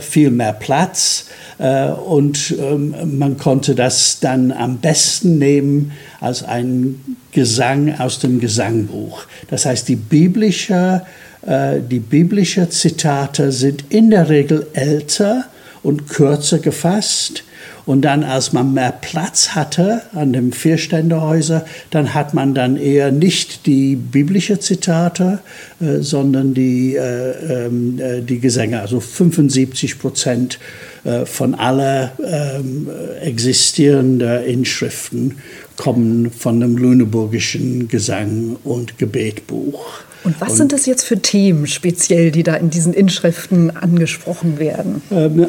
[0.00, 1.26] viel mehr Platz
[1.58, 8.40] äh, und ähm, man konnte das dann am besten nehmen als ein Gesang aus dem
[8.40, 9.24] Gesangbuch.
[9.48, 11.02] Das heißt, die biblische,
[11.46, 15.44] äh, die biblische Zitate sind in der Regel älter
[15.82, 17.44] und kürzer gefasst.
[17.84, 23.10] Und dann, als man mehr Platz hatte an dem Vierständehäuser, dann hat man dann eher
[23.10, 25.40] nicht die biblische Zitate,
[25.80, 28.80] äh, sondern die, äh, ähm, äh, die Gesänge.
[28.80, 30.58] Also 75 Prozent
[31.04, 32.88] äh, von aller ähm,
[33.20, 35.38] existierenden Inschriften
[35.76, 40.02] kommen von dem Lüneburgischen Gesang und Gebetbuch.
[40.24, 45.02] Und was sind das jetzt für Themen speziell, die da in diesen Inschriften angesprochen werden?
[45.10, 45.46] Ähm, äh,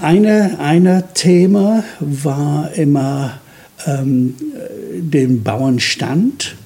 [0.00, 3.40] eine, eine Thema war immer
[3.86, 4.34] ähm,
[4.92, 6.56] den Bauernstand.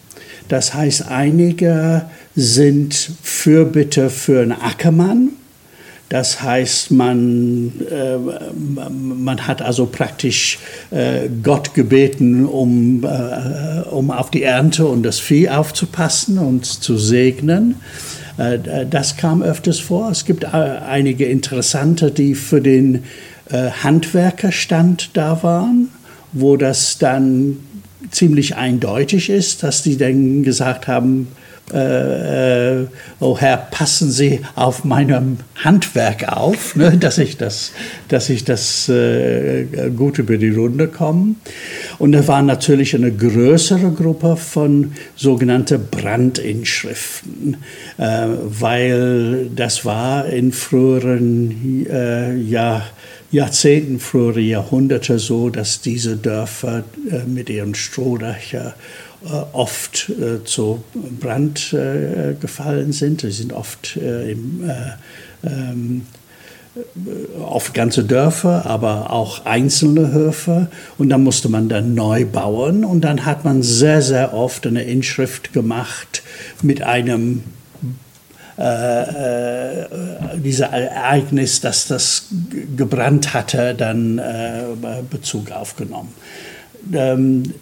[0.49, 2.03] Das heißt, einige
[2.35, 5.31] sind Fürbitte für einen Ackermann.
[6.09, 8.16] Das heißt, man, äh,
[8.90, 10.59] man hat also praktisch
[10.90, 16.99] äh, Gott gebeten, um, äh, um auf die Ernte und das Vieh aufzupassen und zu
[16.99, 17.77] segnen.
[18.40, 20.11] Äh, Das kam öfters vor.
[20.11, 23.05] Es gibt äh, einige interessante, die für den
[23.50, 25.88] äh, Handwerkerstand da waren,
[26.33, 27.59] wo das dann
[28.11, 31.29] ziemlich eindeutig ist, dass die dann gesagt haben,
[31.73, 32.87] äh, äh,
[33.21, 37.73] oh Herr, passen Sie auf meinem Handwerk auf, ne, dass ich das,
[38.09, 41.35] dass ich das äh, gut über die Runde komme.
[41.99, 47.59] Und da war natürlich eine größere Gruppe von sogenannten Brandinschriften,
[47.99, 52.85] äh, weil das war in früheren äh, Jahr,
[53.33, 58.73] Jahrzehnten, frühere Jahrhunderte so, dass diese Dörfer äh, mit ihren Strohdächern äh,
[59.53, 63.21] oft äh, zu Brand äh, gefallen sind.
[63.21, 66.07] Sie sind oft äh, im, äh, ähm,
[67.39, 70.69] oft ganze Dörfer, aber auch einzelne Höfe.
[70.99, 72.85] Und da musste man dann neu bauen.
[72.85, 76.23] Und dann hat man sehr, sehr oft eine Inschrift gemacht
[76.63, 77.43] mit einem
[78.59, 82.27] äh, äh, Ereignis, dass das
[82.77, 84.65] gebrannt hatte, dann äh,
[85.09, 86.15] Bezug aufgenommen.
[86.93, 87.55] Ähm,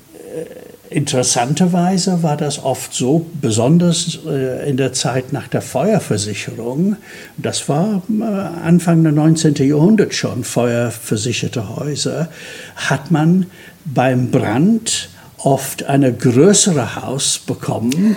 [0.90, 6.96] Interessanterweise war das oft so, besonders äh, in der Zeit nach der Feuerversicherung,
[7.36, 9.54] das war äh, Anfang des 19.
[9.56, 12.28] Jahrhunderts schon, feuerversicherte Häuser,
[12.76, 13.46] hat man
[13.84, 18.16] beim Brand oft ein größere Haus bekommen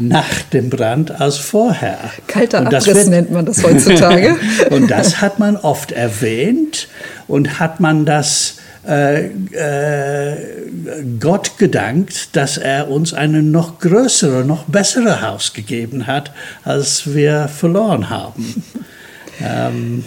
[0.00, 1.98] nach dem Brand als vorher.
[2.26, 4.36] Kalter Und Abriss wird- nennt man das heutzutage.
[4.70, 6.88] und das hat man oft erwähnt
[7.28, 8.56] und hat man das
[11.20, 16.32] Gott gedankt, dass er uns ein noch größere, noch bessere Haus gegeben hat,
[16.64, 18.62] als wir verloren haben.
[19.40, 20.04] ähm,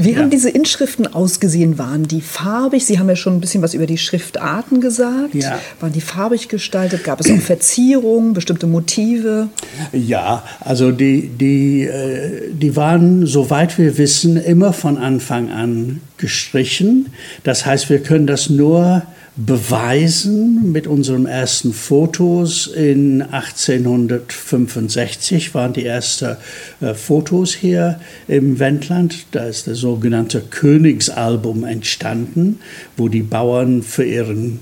[0.00, 0.18] Wie Ja.
[0.20, 1.76] haben diese Inschriften ausgesehen?
[1.76, 2.84] Waren die farbig?
[2.86, 5.34] Sie haben ja schon ein bisschen was über die Schriftarten gesagt.
[5.34, 5.58] Ja.
[5.80, 7.02] Waren die farbig gestaltet?
[7.02, 9.48] Gab es auch Verzierungen, bestimmte Motive?
[9.92, 17.06] Ja, also die, die, äh, die waren, soweit wir wissen, immer von Anfang an gestrichen.
[17.42, 19.02] Das heißt, wir können das nur
[19.38, 22.66] beweisen mit unseren ersten Fotos.
[22.66, 26.36] In 1865 waren die ersten
[26.80, 29.26] äh, Fotos hier im Wendland.
[29.30, 32.58] Da ist das sogenannte Königsalbum entstanden,
[32.96, 34.58] wo die Bauern für ihren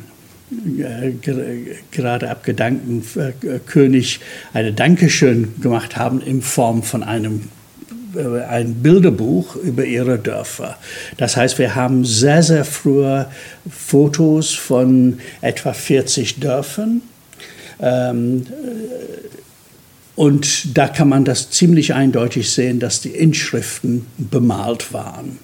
[0.78, 1.46] äh, ger-
[1.90, 3.32] gerade abgedankten äh,
[3.66, 4.20] König
[4.52, 7.44] eine Dankeschön gemacht haben in Form von einem
[8.48, 10.76] ein Bilderbuch über ihre Dörfer.
[11.16, 13.26] Das heißt, wir haben sehr, sehr frühe
[13.70, 17.02] Fotos von etwa 40 Dörfern.
[17.80, 18.46] Ähm,
[20.14, 25.38] und da kann man das ziemlich eindeutig sehen, dass die Inschriften bemalt waren.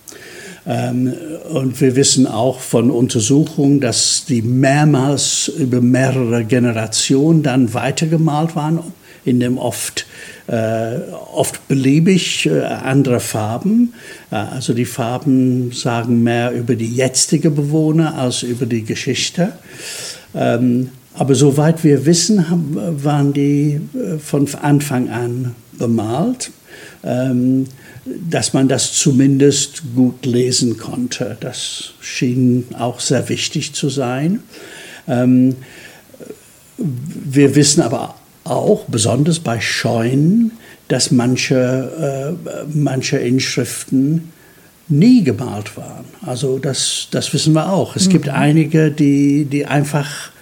[0.66, 1.12] Ähm,
[1.50, 8.80] und wir wissen auch von Untersuchungen, dass die mehrmals über mehrere Generationen dann weitergemalt waren,
[9.24, 10.06] in dem oft,
[10.52, 11.00] äh,
[11.32, 13.94] oft beliebig äh, andere Farben.
[14.30, 19.52] Äh, also die Farben sagen mehr über die jetzige Bewohner als über die Geschichte.
[20.34, 26.50] Ähm, aber soweit wir wissen, haben, waren die äh, von Anfang an bemalt.
[27.02, 27.66] Ähm,
[28.04, 31.36] dass man das zumindest gut lesen konnte.
[31.38, 34.42] Das schien auch sehr wichtig zu sein.
[35.06, 35.54] Ähm,
[36.76, 38.16] wir wissen aber
[38.56, 40.52] auch, besonders bei Scheunen,
[40.88, 44.32] dass manche, äh, manche Inschriften
[44.88, 46.04] nie gemalt waren.
[46.24, 47.96] Also das, das wissen wir auch.
[47.96, 48.10] Es mhm.
[48.10, 50.32] gibt einige, die, die einfach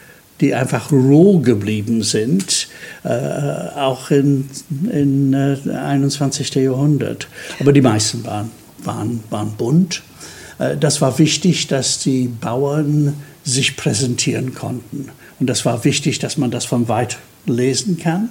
[0.40, 2.68] die einfach roh geblieben sind,
[3.04, 4.48] äh, auch im
[4.90, 6.54] in, äh, 21.
[6.54, 7.28] Jahrhundert.
[7.58, 8.50] Aber die meisten waren,
[8.82, 10.02] waren, waren bunt.
[10.58, 15.10] Äh, das war wichtig, dass die Bauern sich präsentieren konnten.
[15.38, 18.30] Und das war wichtig, dass man das von weit lesen kann.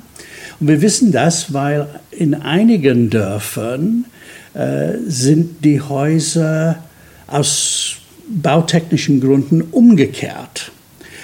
[0.60, 4.06] Und wir wissen das, weil in einigen Dörfern
[4.54, 6.84] äh, sind die Häuser
[7.28, 7.96] aus
[8.28, 10.72] bautechnischen Gründen umgekehrt.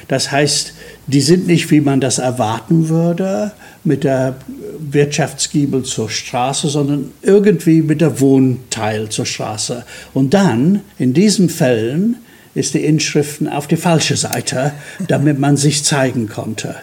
[0.07, 0.73] Das heißt,
[1.07, 3.51] die sind nicht, wie man das erwarten würde,
[3.83, 4.37] mit der
[4.79, 9.83] Wirtschaftsgiebel zur Straße, sondern irgendwie mit der Wohnteil zur Straße.
[10.13, 12.17] Und dann, in diesen Fällen,
[12.55, 14.71] ist die Inschriften auf die falsche Seite,
[15.07, 16.75] damit man sich zeigen konnte.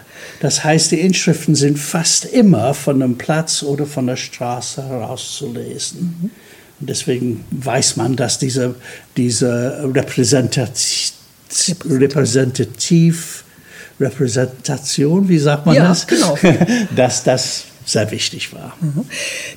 [0.43, 6.31] Das heißt, die Inschriften sind fast immer von einem Platz oder von der Straße herauszulesen.
[6.81, 8.75] Und deswegen weiß man, dass diese,
[9.15, 11.13] diese repräsentativ,
[11.89, 13.45] repräsentativ
[14.01, 16.07] Repräsentation, wie sagt man ja, das?
[16.07, 16.37] Genau.
[16.95, 18.75] dass das sehr wichtig war.
[18.81, 19.05] Mhm.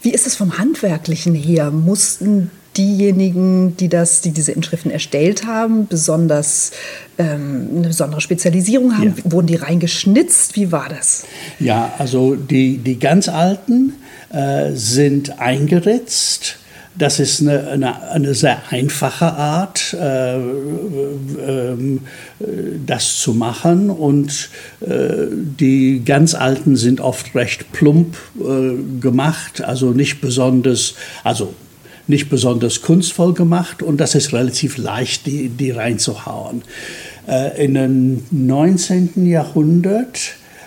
[0.03, 1.73] Wie ist es vom Handwerklichen her?
[1.73, 6.73] Mussten diejenigen, die, das, die diese Inschriften erstellt haben, besonders
[7.19, 9.15] ähm, eine besondere Spezialisierung haben?
[9.17, 9.33] Ja.
[9.33, 10.57] Wurden die reingeschnitzt?
[10.57, 11.25] Wie war das?
[11.59, 13.95] Ja, also die, die ganz alten
[14.31, 16.59] äh, sind eingeritzt
[16.99, 21.99] das ist eine, eine, eine sehr einfache Art, äh, äh,
[22.87, 23.91] das zu machen.
[23.91, 24.49] Und
[24.81, 31.55] äh, die ganz alten sind oft recht plump äh, gemacht, also nicht besonders, also
[32.09, 33.83] nicht besonders kunstvoll gemacht.
[33.83, 36.63] Und das ist relativ leicht, die, die reinzuhauen.
[37.29, 39.27] Äh, in dem 19.
[39.27, 40.19] Jahrhundert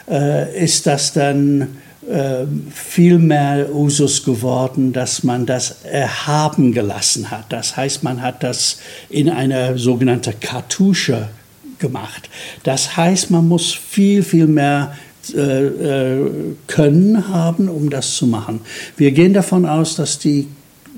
[0.09, 1.77] äh, ist das dann
[2.09, 7.45] ähm, viel mehr Usus geworden, dass man das erhaben gelassen hat.
[7.49, 8.79] Das heißt, man hat das
[9.09, 11.29] in eine sogenannte Kartusche
[11.77, 12.29] gemacht.
[12.63, 14.95] Das heißt, man muss viel, viel mehr
[15.35, 16.31] äh, äh,
[16.67, 18.61] Können haben, um das zu machen.
[18.97, 20.47] Wir gehen davon aus, dass die,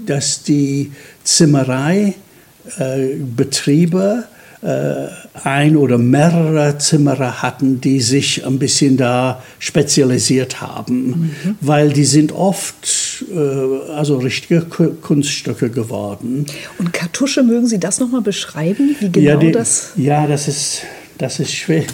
[0.06, 0.92] dass die
[1.24, 4.28] Zimmereibetriebe äh,
[4.64, 5.08] äh,
[5.44, 11.56] ein oder mehrere Zimmerer hatten, die sich ein bisschen da spezialisiert haben, mhm.
[11.62, 16.46] weil die sind oft äh, also richtige Kunststücke geworden.
[16.78, 19.94] Und Kartusche, mögen Sie das nochmal beschreiben, wie genau ja, die, das?
[19.96, 20.84] Ja, das ist
[21.18, 21.88] das ist schwierig.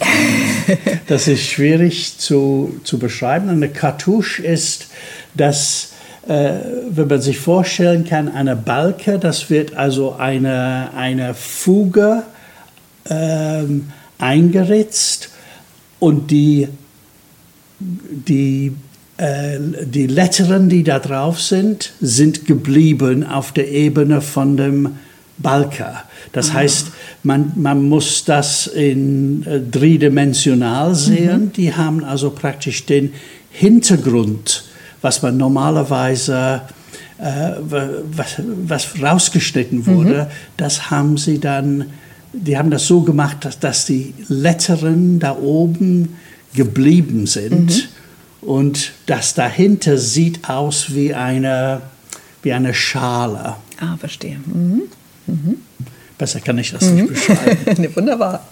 [1.06, 3.48] das ist schwierig zu, zu beschreiben.
[3.48, 4.88] Eine Kartusche ist
[5.34, 5.97] das äh,
[6.28, 12.22] wenn man sich vorstellen kann, eine Balke, das wird also eine, eine Fuge
[13.08, 15.30] ähm, eingeritzt
[15.98, 16.68] und die,
[17.80, 18.72] die,
[19.16, 24.96] äh, die Letteren, die da drauf sind, sind geblieben auf der Ebene von dem
[25.38, 26.02] Balker.
[26.32, 26.54] Das ah.
[26.54, 26.88] heißt,
[27.22, 31.44] man, man muss das in äh, dreidimensional sehen.
[31.46, 31.52] Mhm.
[31.52, 33.12] Die haben also praktisch den
[33.50, 34.64] Hintergrund,
[35.02, 36.62] was man normalerweise
[37.18, 40.56] äh, was, was rausgeschnitten wurde, mhm.
[40.56, 41.86] das haben sie dann
[42.32, 46.16] die haben das so gemacht, dass, dass die Letteren da oben
[46.54, 47.70] geblieben sind.
[48.42, 48.48] Mhm.
[48.48, 51.82] Und das dahinter sieht aus wie eine,
[52.42, 53.56] wie eine Schale.
[53.80, 54.38] Ah, verstehe.
[54.46, 54.82] Mhm.
[55.26, 55.56] Mhm.
[56.16, 57.12] Besser kann ich das nicht mhm.
[57.12, 57.88] beschreiben.
[57.96, 58.46] Wunderbar.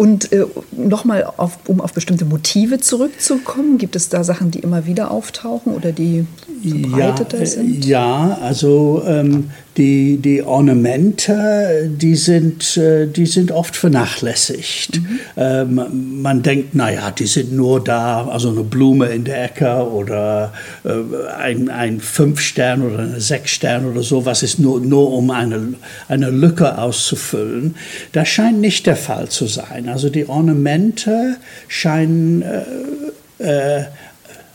[0.00, 1.30] Und äh, nochmal,
[1.66, 6.24] um auf bestimmte Motive zurückzukommen, gibt es da Sachen, die immer wieder auftauchen oder die
[6.66, 7.84] verbreiteter ja, äh, sind?
[7.84, 15.00] Ja, also ähm, die, die Ornamente, die sind, äh, die sind oft vernachlässigt.
[15.00, 15.20] Mhm.
[15.36, 20.54] Ähm, man denkt, naja, die sind nur da, also eine Blume in der Ecke oder
[20.84, 20.90] äh,
[21.38, 25.74] ein, ein Fünf-Stern oder eine Sechs-Stern oder so, was ist nur, nur um eine,
[26.08, 27.76] eine Lücke auszufüllen.
[28.12, 29.89] Das scheint nicht der Fall zu sein.
[29.90, 31.36] Also die Ornamente
[31.68, 33.84] scheinen äh, äh,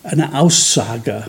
[0.04, 1.26] eine Aussage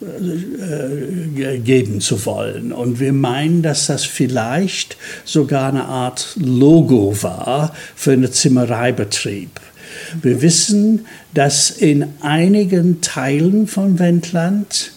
[0.00, 2.72] äh, geben zu wollen.
[2.72, 9.60] Und wir meinen, dass das vielleicht sogar eine Art Logo war für einen Zimmereibetrieb.
[10.22, 14.92] Wir wissen, dass in einigen Teilen von Wendland,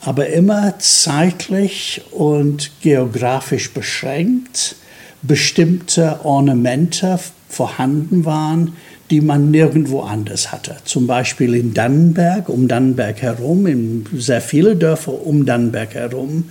[0.00, 4.76] aber immer zeitlich und geografisch beschränkt,
[5.22, 7.18] bestimmte Ornamente
[7.48, 8.72] vorhanden waren,
[9.10, 10.76] die man nirgendwo anders hatte.
[10.84, 16.50] Zum Beispiel in Dannenberg, um Dannenberg herum, in sehr viele Dörfer um Dannenberg herum,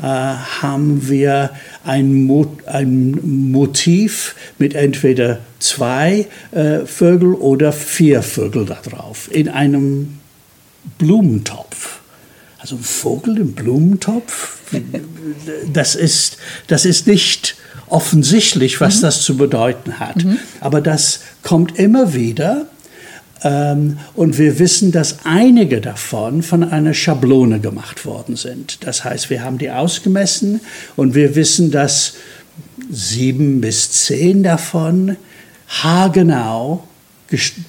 [0.00, 1.50] äh, haben wir
[1.84, 10.18] ein, Mo ein, Motiv mit entweder zwei äh, Vögel oder vier Vögel darauf in einem
[10.98, 12.00] Blumentopf.
[12.58, 14.58] Also ein Vogel im Blumentopf,
[15.72, 17.56] das ist, das ist nicht
[17.92, 19.02] offensichtlich, was mhm.
[19.02, 20.24] das zu bedeuten hat.
[20.24, 20.38] Mhm.
[20.60, 22.66] Aber das kommt immer wieder.
[23.44, 28.86] Ähm, und wir wissen, dass einige davon von einer Schablone gemacht worden sind.
[28.86, 30.60] Das heißt, wir haben die ausgemessen
[30.96, 32.14] und wir wissen, dass
[32.90, 35.16] sieben bis zehn davon
[35.68, 36.84] haargenau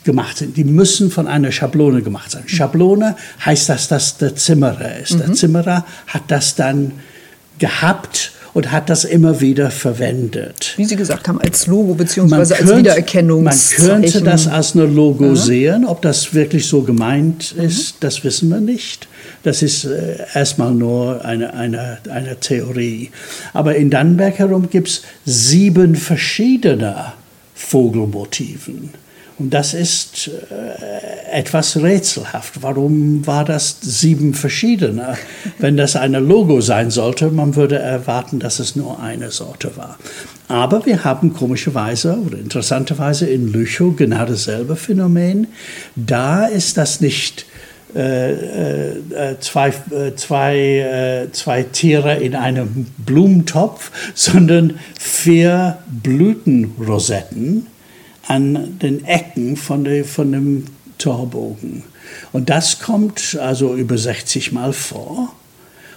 [0.03, 0.57] gemacht sind.
[0.57, 2.43] Die müssen von einer Schablone gemacht sein.
[2.47, 3.15] Schablone
[3.45, 5.13] heißt, dass das der Zimmerer ist.
[5.13, 5.19] Mhm.
[5.19, 6.91] Der Zimmerer hat das dann
[7.59, 10.73] gehabt und hat das immer wieder verwendet.
[10.77, 12.35] Wie Sie gesagt haben, als Logo bzw.
[12.35, 13.87] als Wiedererkennungszeichen.
[13.87, 15.35] Man könnte das als ein Logo ja.
[15.35, 15.85] sehen.
[15.85, 17.97] Ob das wirklich so gemeint ist, mhm.
[18.01, 19.07] das wissen wir nicht.
[19.43, 23.11] Das ist äh, erstmal nur eine, eine, eine Theorie.
[23.53, 27.13] Aber in Dannenberg herum gibt es sieben verschiedene
[27.55, 28.91] Vogelmotiven.
[29.39, 32.61] Und das ist äh, etwas rätselhaft.
[32.61, 35.17] Warum war das sieben verschiedene?
[35.57, 39.97] Wenn das eine Logo sein sollte, man würde erwarten, dass es nur eine Sorte war.
[40.47, 45.47] Aber wir haben komischerweise oder interessanterweise in Lüchow genau dasselbe Phänomen.
[45.95, 47.45] Da ist das nicht
[47.95, 57.67] äh, äh, zwei, äh, zwei, äh, zwei Tiere in einem Blumentopf, sondern vier Blütenrosetten
[58.28, 60.65] an den Ecken von, der, von dem
[60.97, 61.84] Torbogen.
[62.32, 65.34] Und das kommt also über 60 Mal vor.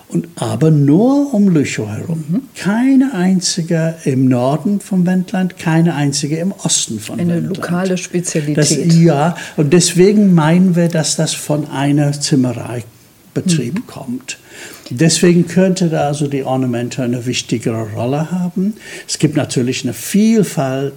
[0.09, 2.25] Und aber nur um Lüchow herum.
[2.29, 2.43] Mhm.
[2.55, 7.57] Keine einzige im Norden vom Wendland, keine einzige im Osten von Eine Wendland.
[7.57, 8.57] Eine lokale Spezialität.
[8.57, 13.87] Das, ja, und deswegen meinen wir, dass das von einer Zimmereibetrieb mhm.
[13.89, 14.39] kommt.
[14.91, 18.75] Deswegen könnte da also die Ornamente eine wichtigere Rolle haben.
[19.09, 20.93] Es gibt natürlich eine Vielfalt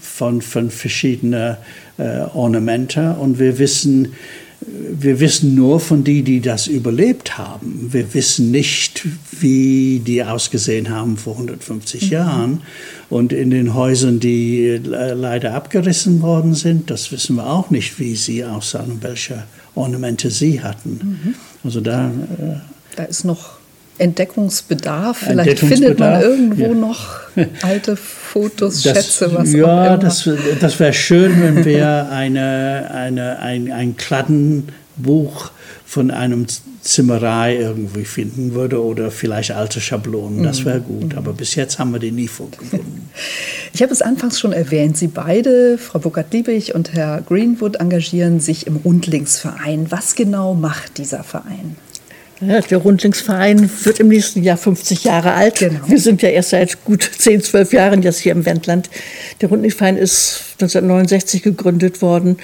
[0.00, 1.56] von, von verschiedenen
[1.98, 4.12] äh, Ornamenten und wir wissen,
[4.60, 7.88] wir wissen nur von denen, die das überlebt haben.
[7.92, 9.06] Wir wissen nicht,
[9.40, 12.08] wie die ausgesehen haben vor 150 mhm.
[12.08, 12.62] Jahren.
[13.08, 14.78] Und in den Häusern, die äh,
[15.12, 20.30] leider abgerissen worden sind, das wissen wir auch nicht, wie sie aussahen und welche Ornamente
[20.30, 21.20] sie hatten.
[21.24, 21.34] Mhm.
[21.62, 22.56] Also da, äh,
[22.96, 23.57] da ist noch
[23.98, 25.18] Entdeckungsbedarf.
[25.18, 26.74] Vielleicht findet man irgendwo ja.
[26.74, 27.20] noch
[27.62, 29.98] alte Fotos, das, Schätze, was ja, auch immer.
[29.98, 30.28] das,
[30.60, 35.50] das wäre schön, wenn wir eine, eine, ein, ein Kladdenbuch
[35.84, 36.46] von einem
[36.82, 40.42] Zimmerei irgendwie finden würde oder vielleicht alte Schablonen.
[40.42, 41.14] Das wäre gut.
[41.16, 43.10] Aber bis jetzt haben wir die nie gefunden.
[43.74, 44.96] Ich habe es anfangs schon erwähnt.
[44.96, 49.90] Sie beide, Frau Burkhardt-Liebig und Herr Greenwood, engagieren sich im Rundlingsverein.
[49.90, 51.76] Was genau macht dieser Verein?
[52.40, 55.56] Ja, der Rundlingsverein wird im nächsten Jahr 50 Jahre alt.
[55.58, 55.80] Genau.
[55.86, 58.88] Wir sind ja erst seit gut 10, 12 Jahren jetzt hier im Wendland.
[59.40, 62.36] Der Rundlingsverein ist 1969 gegründet worden,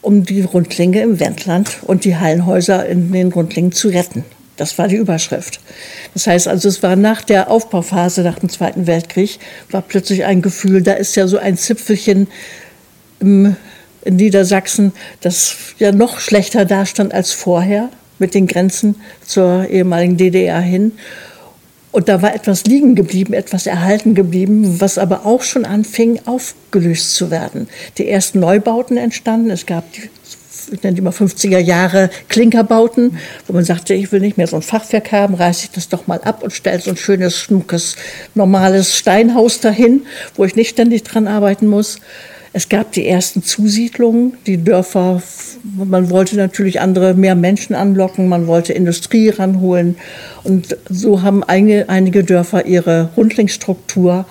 [0.00, 4.24] um die Rundlinge im Wendland und die Hallenhäuser in den Rundlingen zu retten.
[4.56, 5.60] Das war die Überschrift.
[6.14, 9.40] Das heißt also, es war nach der Aufbauphase, nach dem Zweiten Weltkrieg,
[9.70, 12.28] war plötzlich ein Gefühl, da ist ja so ein Zipfelchen
[13.20, 13.56] im,
[14.04, 20.60] in Niedersachsen, das ja noch schlechter dastand als vorher mit den Grenzen zur ehemaligen DDR
[20.60, 20.92] hin.
[21.94, 27.14] Und da war etwas liegen geblieben, etwas erhalten geblieben, was aber auch schon anfing, aufgelöst
[27.14, 27.68] zu werden.
[27.98, 29.48] Die ersten Neubauten entstanden.
[29.50, 30.10] Es gab die,
[30.72, 34.56] ich nenne die mal 50er Jahre Klinkerbauten, wo man sagte, ich will nicht mehr so
[34.56, 37.94] ein Fachwerk haben, reiße ich das doch mal ab und stelle so ein schönes, schmuckes,
[38.34, 40.04] normales Steinhaus dahin,
[40.34, 42.00] wo ich nicht ständig dran arbeiten muss.
[42.56, 45.20] Es gab die ersten Zusiedlungen, die Dörfer,
[45.74, 49.96] man wollte natürlich andere, mehr Menschen anlocken, man wollte Industrie ranholen.
[50.44, 54.24] Und so haben einige, einige Dörfer ihre Rundlingsstruktur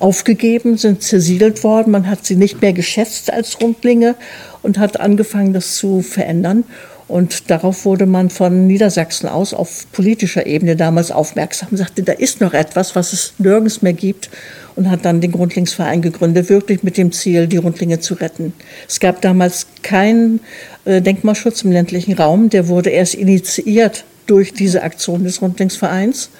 [0.00, 1.92] aufgegeben, sind zersiedelt worden.
[1.92, 4.16] Man hat sie nicht mehr geschätzt als Rundlinge
[4.60, 6.64] und hat angefangen, das zu verändern.
[7.08, 12.42] Und darauf wurde man von Niedersachsen aus auf politischer Ebene damals aufmerksam, sagte, da ist
[12.42, 14.28] noch etwas, was es nirgends mehr gibt
[14.76, 18.52] und hat dann den Grundlingsverein gegründet, wirklich mit dem Ziel, die Rundlinge zu retten.
[18.88, 20.40] Es gab damals keinen
[20.84, 26.30] äh, Denkmalschutz im ländlichen Raum, der wurde erst initiiert durch diese Aktion des Rundlingsvereins.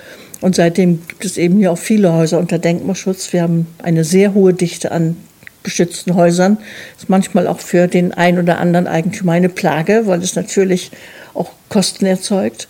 [0.40, 3.32] Und seitdem gibt es eben hier auch viele Häuser unter Denkmalschutz.
[3.32, 5.16] Wir haben eine sehr hohe Dichte an
[5.62, 6.58] geschützten Häusern.
[6.94, 10.90] Das ist manchmal auch für den einen oder anderen Eigentümer eine Plage, weil es natürlich
[11.34, 12.68] auch Kosten erzeugt.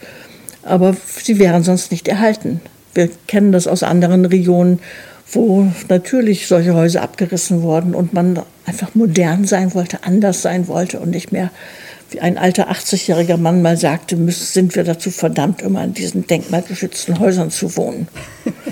[0.62, 2.60] Aber sie wären sonst nicht erhalten.
[2.94, 4.80] Wir kennen das aus anderen Regionen,
[5.32, 11.00] wo natürlich solche Häuser abgerissen wurden und man einfach modern sein wollte, anders sein wollte
[11.00, 11.50] und nicht mehr
[12.10, 16.26] wie ein alter 80-jähriger Mann mal sagte, müssen, sind wir dazu verdammt, immer in diesen
[16.26, 18.08] denkmalgeschützten Häusern zu wohnen.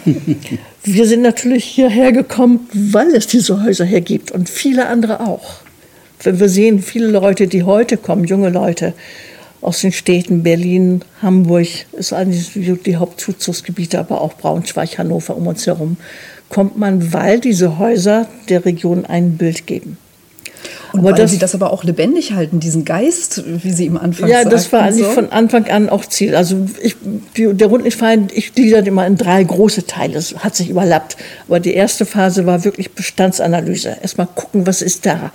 [0.84, 5.60] wir sind natürlich hierher gekommen, weil es diese Häuser hier gibt und viele andere auch.
[6.22, 8.92] Wenn wir sehen, viele Leute, die heute kommen, junge Leute
[9.62, 12.50] aus den Städten Berlin, Hamburg, ist eigentlich
[12.82, 15.96] die Hauptzuzugsgebiete, aber auch Braunschweig, Hannover um uns herum,
[16.50, 19.96] kommt man, weil diese Häuser der Region ein Bild geben.
[20.92, 23.96] Und aber weil das, Sie das aber auch lebendig halten, diesen Geist, wie Sie im
[23.96, 25.12] Anfang Ja, das war eigentlich so.
[25.12, 26.34] von Anfang an auch Ziel.
[26.34, 26.96] Also ich,
[27.36, 30.14] der Rundlichtverein, ich gliedert immer in drei große Teile.
[30.14, 31.16] Das hat sich überlappt.
[31.46, 33.98] Aber die erste Phase war wirklich Bestandsanalyse.
[34.02, 35.30] Erstmal gucken, was ist da.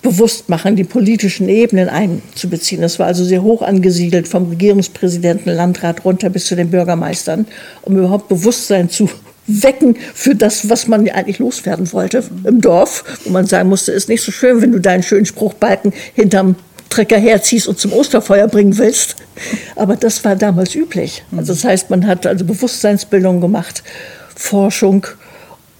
[0.00, 2.80] Bewusst machen, die politischen Ebenen einzubeziehen.
[2.80, 7.46] Das war also sehr hoch angesiedelt, vom Regierungspräsidenten, Landrat runter bis zu den Bürgermeistern,
[7.82, 9.08] um überhaupt Bewusstsein zu
[9.46, 14.08] wecken für das, was man eigentlich loswerden wollte im Dorf, wo man sagen musste, ist
[14.08, 16.56] nicht so schön, wenn du deinen schönen Spruchbalken hinterm
[16.88, 19.16] Trecker herziehst und zum Osterfeuer bringen willst.
[19.74, 21.24] Aber das war damals üblich.
[21.36, 23.82] Also das heißt, man hat also Bewusstseinsbildung gemacht,
[24.36, 25.06] Forschung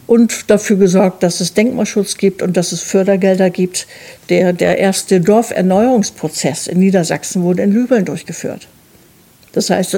[0.07, 3.87] und dafür gesorgt, dass es Denkmalschutz gibt und dass es Fördergelder gibt.
[4.29, 8.67] Der, der erste Dorferneuerungsprozess in Niedersachsen wurde in Lübeln durchgeführt.
[9.53, 9.97] Das heißt,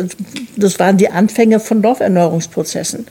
[0.57, 3.07] das waren die Anfänge von Dorferneuerungsprozessen.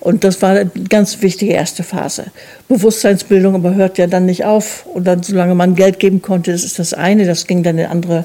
[0.00, 2.26] Und das war eine ganz wichtige erste Phase.
[2.68, 4.86] Bewusstseinsbildung aber hört ja dann nicht auf.
[4.86, 7.26] Und dann, solange man Geld geben konnte, das ist das eine.
[7.26, 8.24] Das ging dann in andere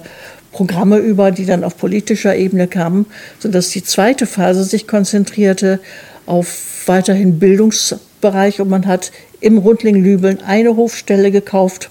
[0.54, 3.08] Programme über, die dann auf politischer Ebene kamen,
[3.40, 5.82] sodass die zweite Phase sich konzentrierte
[6.26, 8.62] auf weiterhin Bildungsbereich.
[8.62, 9.12] Und man hat
[9.42, 11.90] im Rundling Lübeln eine Hofstelle gekauft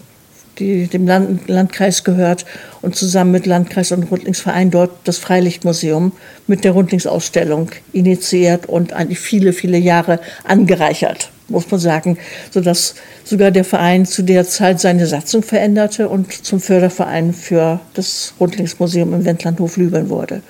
[0.59, 2.45] die dem Land, Landkreis gehört
[2.83, 6.13] und zusammen mit Landkreis und Rundlingsverein dort das Freilichtmuseum
[6.47, 12.19] mit der Rundlingsausstellung initiiert und eigentlich viele, viele Jahre angereichert, muss man sagen,
[12.51, 12.95] sodass
[13.25, 19.13] sogar der Verein zu der Zeit seine Satzung veränderte und zum Förderverein für das Rundlingsmuseum
[19.15, 20.43] im Wendlandhof Lübeln wurde.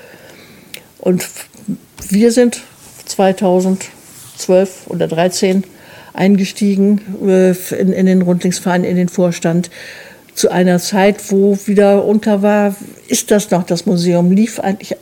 [0.99, 1.27] Und
[2.09, 2.63] wir sind
[3.07, 5.65] 2012 oder 2013
[6.15, 9.71] eingestiegen äh, in, in den Rundlingsverein, in den Vorstand
[10.35, 12.75] zu einer Zeit, wo wieder unter war,
[13.09, 14.93] ist das noch das Museum, lief eigentlich,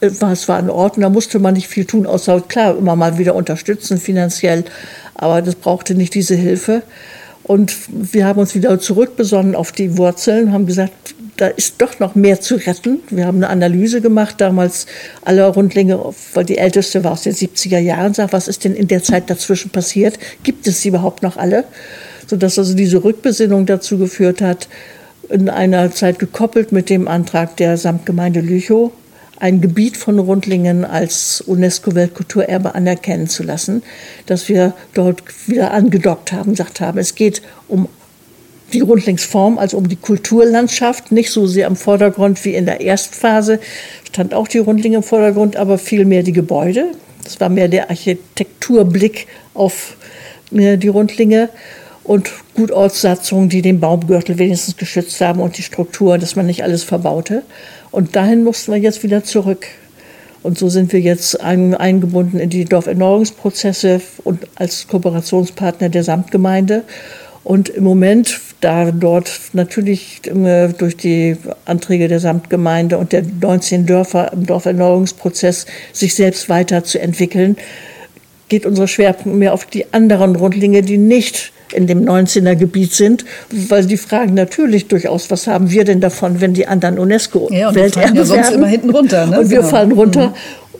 [0.00, 3.18] äh, es war in Ordnung, da musste man nicht viel tun, außer klar immer mal
[3.18, 4.64] wieder unterstützen finanziell,
[5.14, 6.82] aber das brauchte nicht diese Hilfe.
[7.42, 12.14] Und wir haben uns wieder zurückbesonnen auf die Wurzeln, haben gesagt, da ist doch noch
[12.14, 13.00] mehr zu retten.
[13.10, 14.86] Wir haben eine Analyse gemacht, damals
[15.24, 15.98] aller Rundlinge,
[16.34, 19.28] weil die älteste war aus den 70er Jahren, sagt, was ist denn in der Zeit
[19.28, 20.18] dazwischen passiert?
[20.42, 21.64] Gibt es sie überhaupt noch alle?
[22.26, 24.68] Sodass also diese Rückbesinnung dazu geführt hat,
[25.28, 28.92] in einer Zeit gekoppelt mit dem Antrag der Samtgemeinde Lüchow,
[29.38, 33.82] ein Gebiet von Rundlingen als UNESCO-Weltkulturerbe anerkennen zu lassen,
[34.24, 37.88] dass wir dort wieder angedockt haben, gesagt haben, es geht um
[38.72, 43.60] die Rundlingsform, also um die Kulturlandschaft, nicht so sehr im Vordergrund wie in der Erstphase,
[44.08, 46.92] stand auch die Rundlinge im Vordergrund, aber vielmehr die Gebäude.
[47.24, 49.96] Das war mehr der Architekturblick auf
[50.52, 51.48] äh, die Rundlinge
[52.04, 56.84] und Gutortssatzungen, die den Baumgürtel wenigstens geschützt haben und die Struktur, dass man nicht alles
[56.84, 57.42] verbaute.
[57.90, 59.66] Und dahin mussten wir jetzt wieder zurück.
[60.42, 66.84] Und so sind wir jetzt eingebunden in die Dorferneuerungsprozesse und als Kooperationspartner der Samtgemeinde.
[67.46, 74.32] Und im Moment, da dort natürlich durch die Anträge der Samtgemeinde und der 19 Dörfer
[74.32, 77.56] im Dorferneuerungsprozess sich selbst weiterzuentwickeln,
[78.48, 83.24] geht unser Schwerpunkt mehr auf die anderen Rundlinge, die nicht in dem 19er Gebiet sind,
[83.50, 88.14] weil die fragen natürlich durchaus, was haben wir denn davon, wenn die anderen UNESCO-Welterbe ja,
[88.14, 89.26] ja sonst immer hinten runter.
[89.26, 89.38] Ne?
[89.38, 89.70] Und wir genau.
[89.70, 90.28] fallen runter.
[90.28, 90.34] Mhm.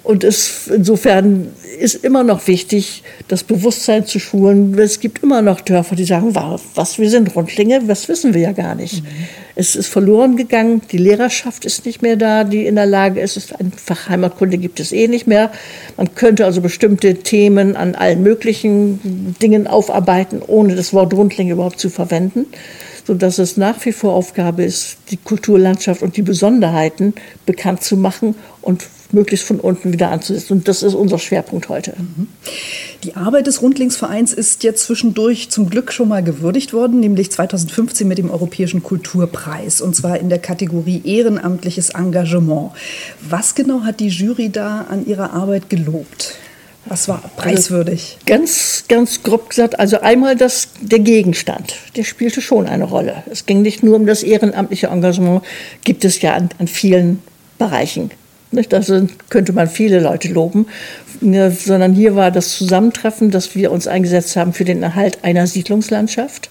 [0.07, 1.49] Und es, insofern
[1.81, 4.79] ist immer noch wichtig, das Bewusstsein zu schulen.
[4.79, 8.53] Es gibt immer noch Dörfer, die sagen, was, wir sind Rundlinge, das wissen wir ja
[8.53, 9.03] gar nicht.
[9.03, 9.09] Mhm.
[9.57, 13.37] Es ist verloren gegangen, die Lehrerschaft ist nicht mehr da, die in der Lage ist,
[13.37, 15.51] ist ein Fach Heimatkunde gibt es eh nicht mehr.
[15.97, 21.81] Man könnte also bestimmte Themen an allen möglichen Dingen aufarbeiten, ohne das Wort Rundling überhaupt
[21.81, 22.47] zu verwenden
[23.07, 27.15] sodass es nach wie vor Aufgabe ist, die Kulturlandschaft und die Besonderheiten
[27.47, 28.83] bekannt zu machen und
[29.13, 30.55] möglichst von unten wieder anzusetzen.
[30.55, 31.95] Und das ist unser Schwerpunkt heute.
[31.99, 32.29] Mhm.
[33.05, 38.07] Die Arbeit des Rundlingsvereins ist jetzt zwischendurch zum Glück schon mal gewürdigt worden, nämlich 2015
[38.09, 42.73] mit dem Europäischen Kulturpreis, und zwar in der Kategorie Ehrenamtliches Engagement.
[43.29, 46.35] Was genau hat die Jury da an ihrer Arbeit gelobt?
[46.89, 48.19] Was war preiswürdig?
[48.21, 53.25] Also ganz, ganz grob gesagt, also einmal das, der Gegenstand, der spielte schon eine Rolle.
[53.31, 55.43] Es ging nicht nur um das ehrenamtliche Engagement,
[55.83, 57.23] gibt es ja an, an vielen
[57.59, 58.11] Bereichen.
[58.57, 58.73] Nicht?
[58.73, 58.81] Da
[59.29, 60.67] könnte man viele Leute loben,
[61.21, 66.51] sondern hier war das Zusammentreffen, dass wir uns eingesetzt haben für den Erhalt einer Siedlungslandschaft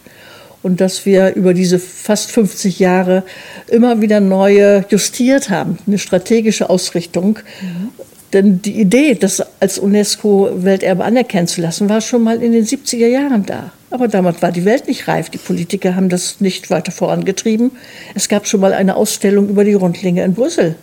[0.61, 3.23] und dass wir über diese fast 50 Jahre
[3.67, 7.39] immer wieder neue justiert haben, eine strategische Ausrichtung.
[7.61, 7.89] Mhm.
[8.33, 13.07] Denn die Idee, das als UNESCO-Welterbe anerkennen zu lassen, war schon mal in den 70er
[13.07, 13.71] Jahren da.
[13.89, 15.29] Aber damals war die Welt nicht reif.
[15.29, 17.71] Die Politiker haben das nicht weiter vorangetrieben.
[18.13, 20.75] Es gab schon mal eine Ausstellung über die Rundlinge in Brüssel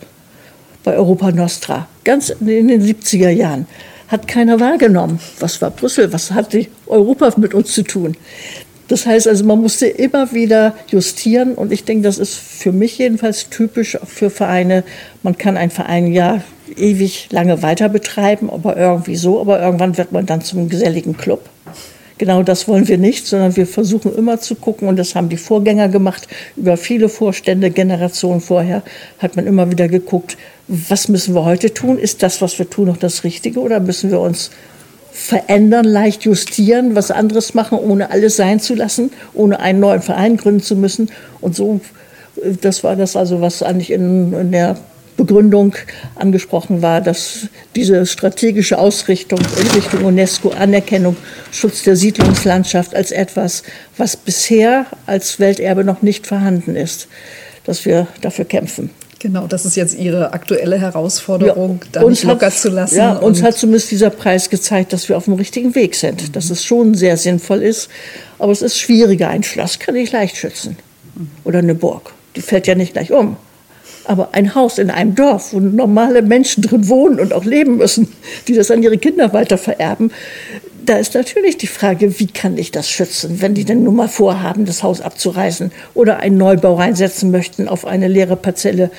[0.83, 3.67] bei Europa Nostra, ganz in den 70er Jahren.
[4.07, 5.19] Hat keiner wahrgenommen.
[5.39, 6.11] Was war Brüssel?
[6.13, 8.15] Was hat die Europa mit uns zu tun?
[8.87, 12.97] Das heißt also, man musste immer wieder justieren und ich denke, das ist für mich
[12.97, 14.83] jedenfalls typisch für Vereine.
[15.23, 16.41] Man kann einen Verein ja
[16.75, 21.49] ewig lange weiter betreiben, aber irgendwie so, aber irgendwann wird man dann zum geselligen Club.
[22.17, 25.37] Genau das wollen wir nicht, sondern wir versuchen immer zu gucken, und das haben die
[25.37, 28.83] Vorgänger gemacht, über viele Vorstände, Generationen vorher,
[29.19, 30.37] hat man immer wieder geguckt,
[30.67, 31.97] was müssen wir heute tun?
[31.97, 34.51] Ist das, was wir tun, noch das Richtige oder müssen wir uns
[35.11, 40.37] verändern, leicht justieren, was anderes machen, ohne alles sein zu lassen, ohne einen neuen Verein
[40.37, 41.09] gründen zu müssen?
[41.41, 41.81] Und so,
[42.61, 44.77] das war das also, was eigentlich in, in der
[45.17, 45.75] Begründung
[46.15, 51.15] angesprochen war, dass diese strategische Ausrichtung in Richtung UNESCO Anerkennung,
[51.51, 53.63] Schutz der Siedlungslandschaft als etwas,
[53.97, 57.07] was bisher als Welterbe noch nicht vorhanden ist,
[57.65, 58.89] dass wir dafür kämpfen.
[59.23, 62.97] Genau, das ist jetzt Ihre aktuelle Herausforderung, ja, da nicht locker hat, zu lassen.
[62.97, 66.31] Ja, uns hat zumindest dieser Preis gezeigt, dass wir auf dem richtigen Weg sind, mhm.
[66.33, 67.87] dass es schon sehr sinnvoll ist.
[68.37, 69.29] Aber es ist schwieriger.
[69.29, 70.75] Ein Schloss kann ich leicht schützen.
[71.45, 72.11] Oder eine Burg.
[72.35, 73.37] Die fällt ja nicht gleich um.
[74.05, 78.11] Aber ein Haus in einem Dorf, wo normale Menschen drin wohnen und auch leben müssen,
[78.47, 80.11] die das an ihre Kinder weiter vererben,
[80.85, 84.09] da ist natürlich die Frage, wie kann ich das schützen, wenn die denn nun mal
[84.09, 88.91] vorhaben, das Haus abzureißen oder einen Neubau reinsetzen möchten auf eine leere Parzelle,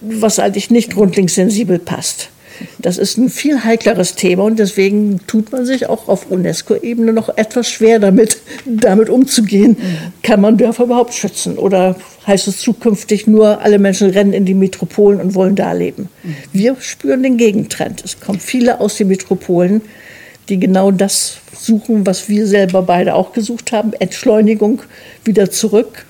[0.00, 2.30] was eigentlich nicht rundlingssensibel passt.
[2.78, 7.36] Das ist ein viel heikleres Thema und deswegen tut man sich auch auf UNESCO-Ebene noch
[7.36, 9.76] etwas schwer damit, damit umzugehen.
[10.22, 11.96] Kann man Dörfer überhaupt schützen oder
[12.26, 16.08] heißt es zukünftig nur, alle Menschen rennen in die Metropolen und wollen da leben?
[16.52, 18.02] Wir spüren den Gegentrend.
[18.04, 19.82] Es kommen viele aus den Metropolen,
[20.48, 24.82] die genau das suchen, was wir selber beide auch gesucht haben, Entschleunigung
[25.24, 26.06] wieder zurück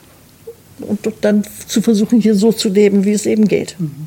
[0.80, 3.76] und dann zu versuchen, hier so zu leben, wie es eben geht.
[3.78, 4.06] Mhm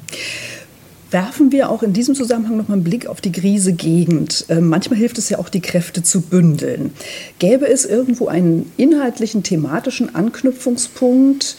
[1.13, 4.45] werfen wir auch in diesem Zusammenhang noch mal einen Blick auf die Grise Gegend.
[4.49, 6.91] Ähm, manchmal hilft es ja auch, die Kräfte zu bündeln.
[7.39, 11.55] Gäbe es irgendwo einen inhaltlichen, thematischen Anknüpfungspunkt,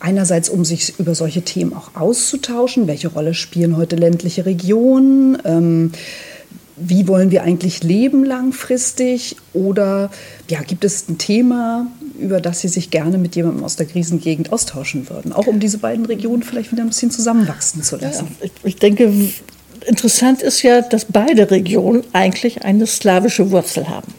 [0.00, 5.92] einerseits um sich über solche Themen auch auszutauschen, welche Rolle spielen heute ländliche Regionen, ähm,
[6.76, 10.10] wie wollen wir eigentlich leben langfristig oder
[10.50, 11.86] ja, gibt es ein Thema,
[12.18, 15.78] über das Sie sich gerne mit jemandem aus der Krisengegend austauschen würden, auch um diese
[15.78, 18.28] beiden Regionen vielleicht wieder ein bisschen zusammenwachsen zu lassen?
[18.40, 19.12] Ja, ich denke,
[19.86, 24.12] interessant ist ja, dass beide Regionen eigentlich eine slawische Wurzel haben.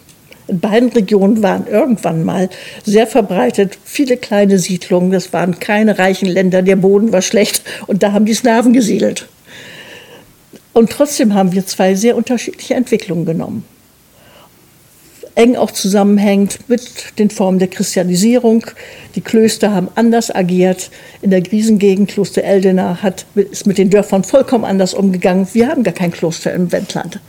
[0.47, 2.49] In beiden Regionen waren irgendwann mal
[2.83, 5.11] sehr verbreitet viele kleine Siedlungen.
[5.11, 9.27] Das waren keine reichen Länder, der Boden war schlecht und da haben die Slawen gesiedelt.
[10.73, 13.63] Und trotzdem haben wir zwei sehr unterschiedliche Entwicklungen genommen.
[15.35, 18.65] Eng auch zusammenhängt mit den Formen der Christianisierung.
[19.15, 20.89] Die Klöster haben anders agiert.
[21.21, 25.47] In der Griesengegend, Kloster Eldena, hat, ist mit den Dörfern vollkommen anders umgegangen.
[25.53, 27.19] Wir haben gar kein Kloster im Wendland.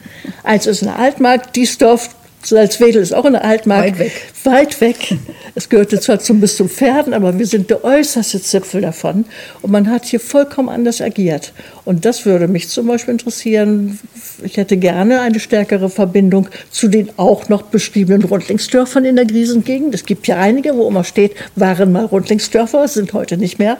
[0.43, 2.16] Eins ist eine Altmark, dies Dorf
[2.47, 3.85] Salzwedel ist auch in der Altmark.
[3.85, 4.33] Weit weg.
[4.45, 5.15] Weit weg.
[5.55, 9.25] Es gehörte zwar zum bis zum Pferden, aber wir sind der äußerste Zipfel davon.
[9.63, 11.53] Und man hat hier vollkommen anders agiert.
[11.85, 13.99] Und das würde mich zum Beispiel interessieren.
[14.45, 19.95] Ich hätte gerne eine stärkere Verbindung zu den auch noch beschriebenen Rundlingsdörfern in der Griesengegend.
[19.95, 23.79] Es gibt ja einige, wo immer steht, waren mal Rundlingsdörfer, sind heute nicht mehr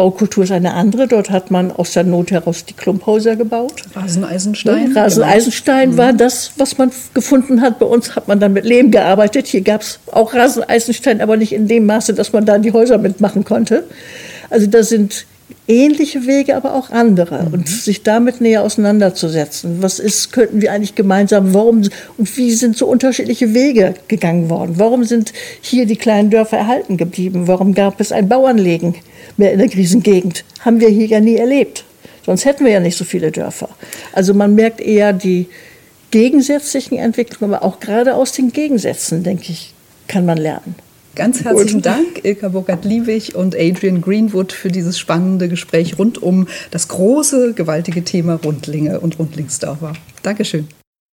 [0.00, 1.06] Baukultur ist eine andere.
[1.06, 3.82] Dort hat man aus der Not heraus die Klumphäuser gebaut.
[3.94, 4.96] Raseneisenstein.
[4.96, 6.02] Raseneisenstein genau.
[6.02, 7.78] war das, was man gefunden hat.
[7.78, 9.46] Bei uns hat man dann mit Lehm gearbeitet.
[9.46, 12.96] Hier gab es auch Raseneisenstein, aber nicht in dem Maße, dass man da die Häuser
[12.96, 13.84] mitmachen konnte.
[14.48, 15.26] Also da sind
[15.68, 17.42] ähnliche Wege, aber auch andere.
[17.42, 17.52] Mhm.
[17.52, 19.82] Und sich damit näher auseinanderzusetzen.
[19.82, 21.82] Was ist, könnten wir eigentlich gemeinsam, warum
[22.16, 24.76] und wie sind so unterschiedliche Wege gegangen worden?
[24.76, 27.48] Warum sind hier die kleinen Dörfer erhalten geblieben?
[27.48, 28.94] Warum gab es ein Bauernlegen
[29.40, 30.44] mehr in der Krisengegend?
[30.60, 31.84] Haben wir hier ja nie erlebt.
[32.24, 33.68] Sonst hätten wir ja nicht so viele Dörfer.
[34.12, 35.48] Also man merkt eher die
[36.12, 39.74] gegensätzlichen Entwicklungen, aber auch gerade aus den Gegensätzen, denke ich,
[40.06, 40.76] kann man lernen.
[41.16, 46.86] Ganz herzlichen Dank, Ilka Burkhardt-Liebig und Adrian Greenwood, für dieses spannende Gespräch rund um das
[46.86, 49.94] große, gewaltige Thema Rundlinge und Rundlingsdörfer.
[50.22, 50.68] Dankeschön.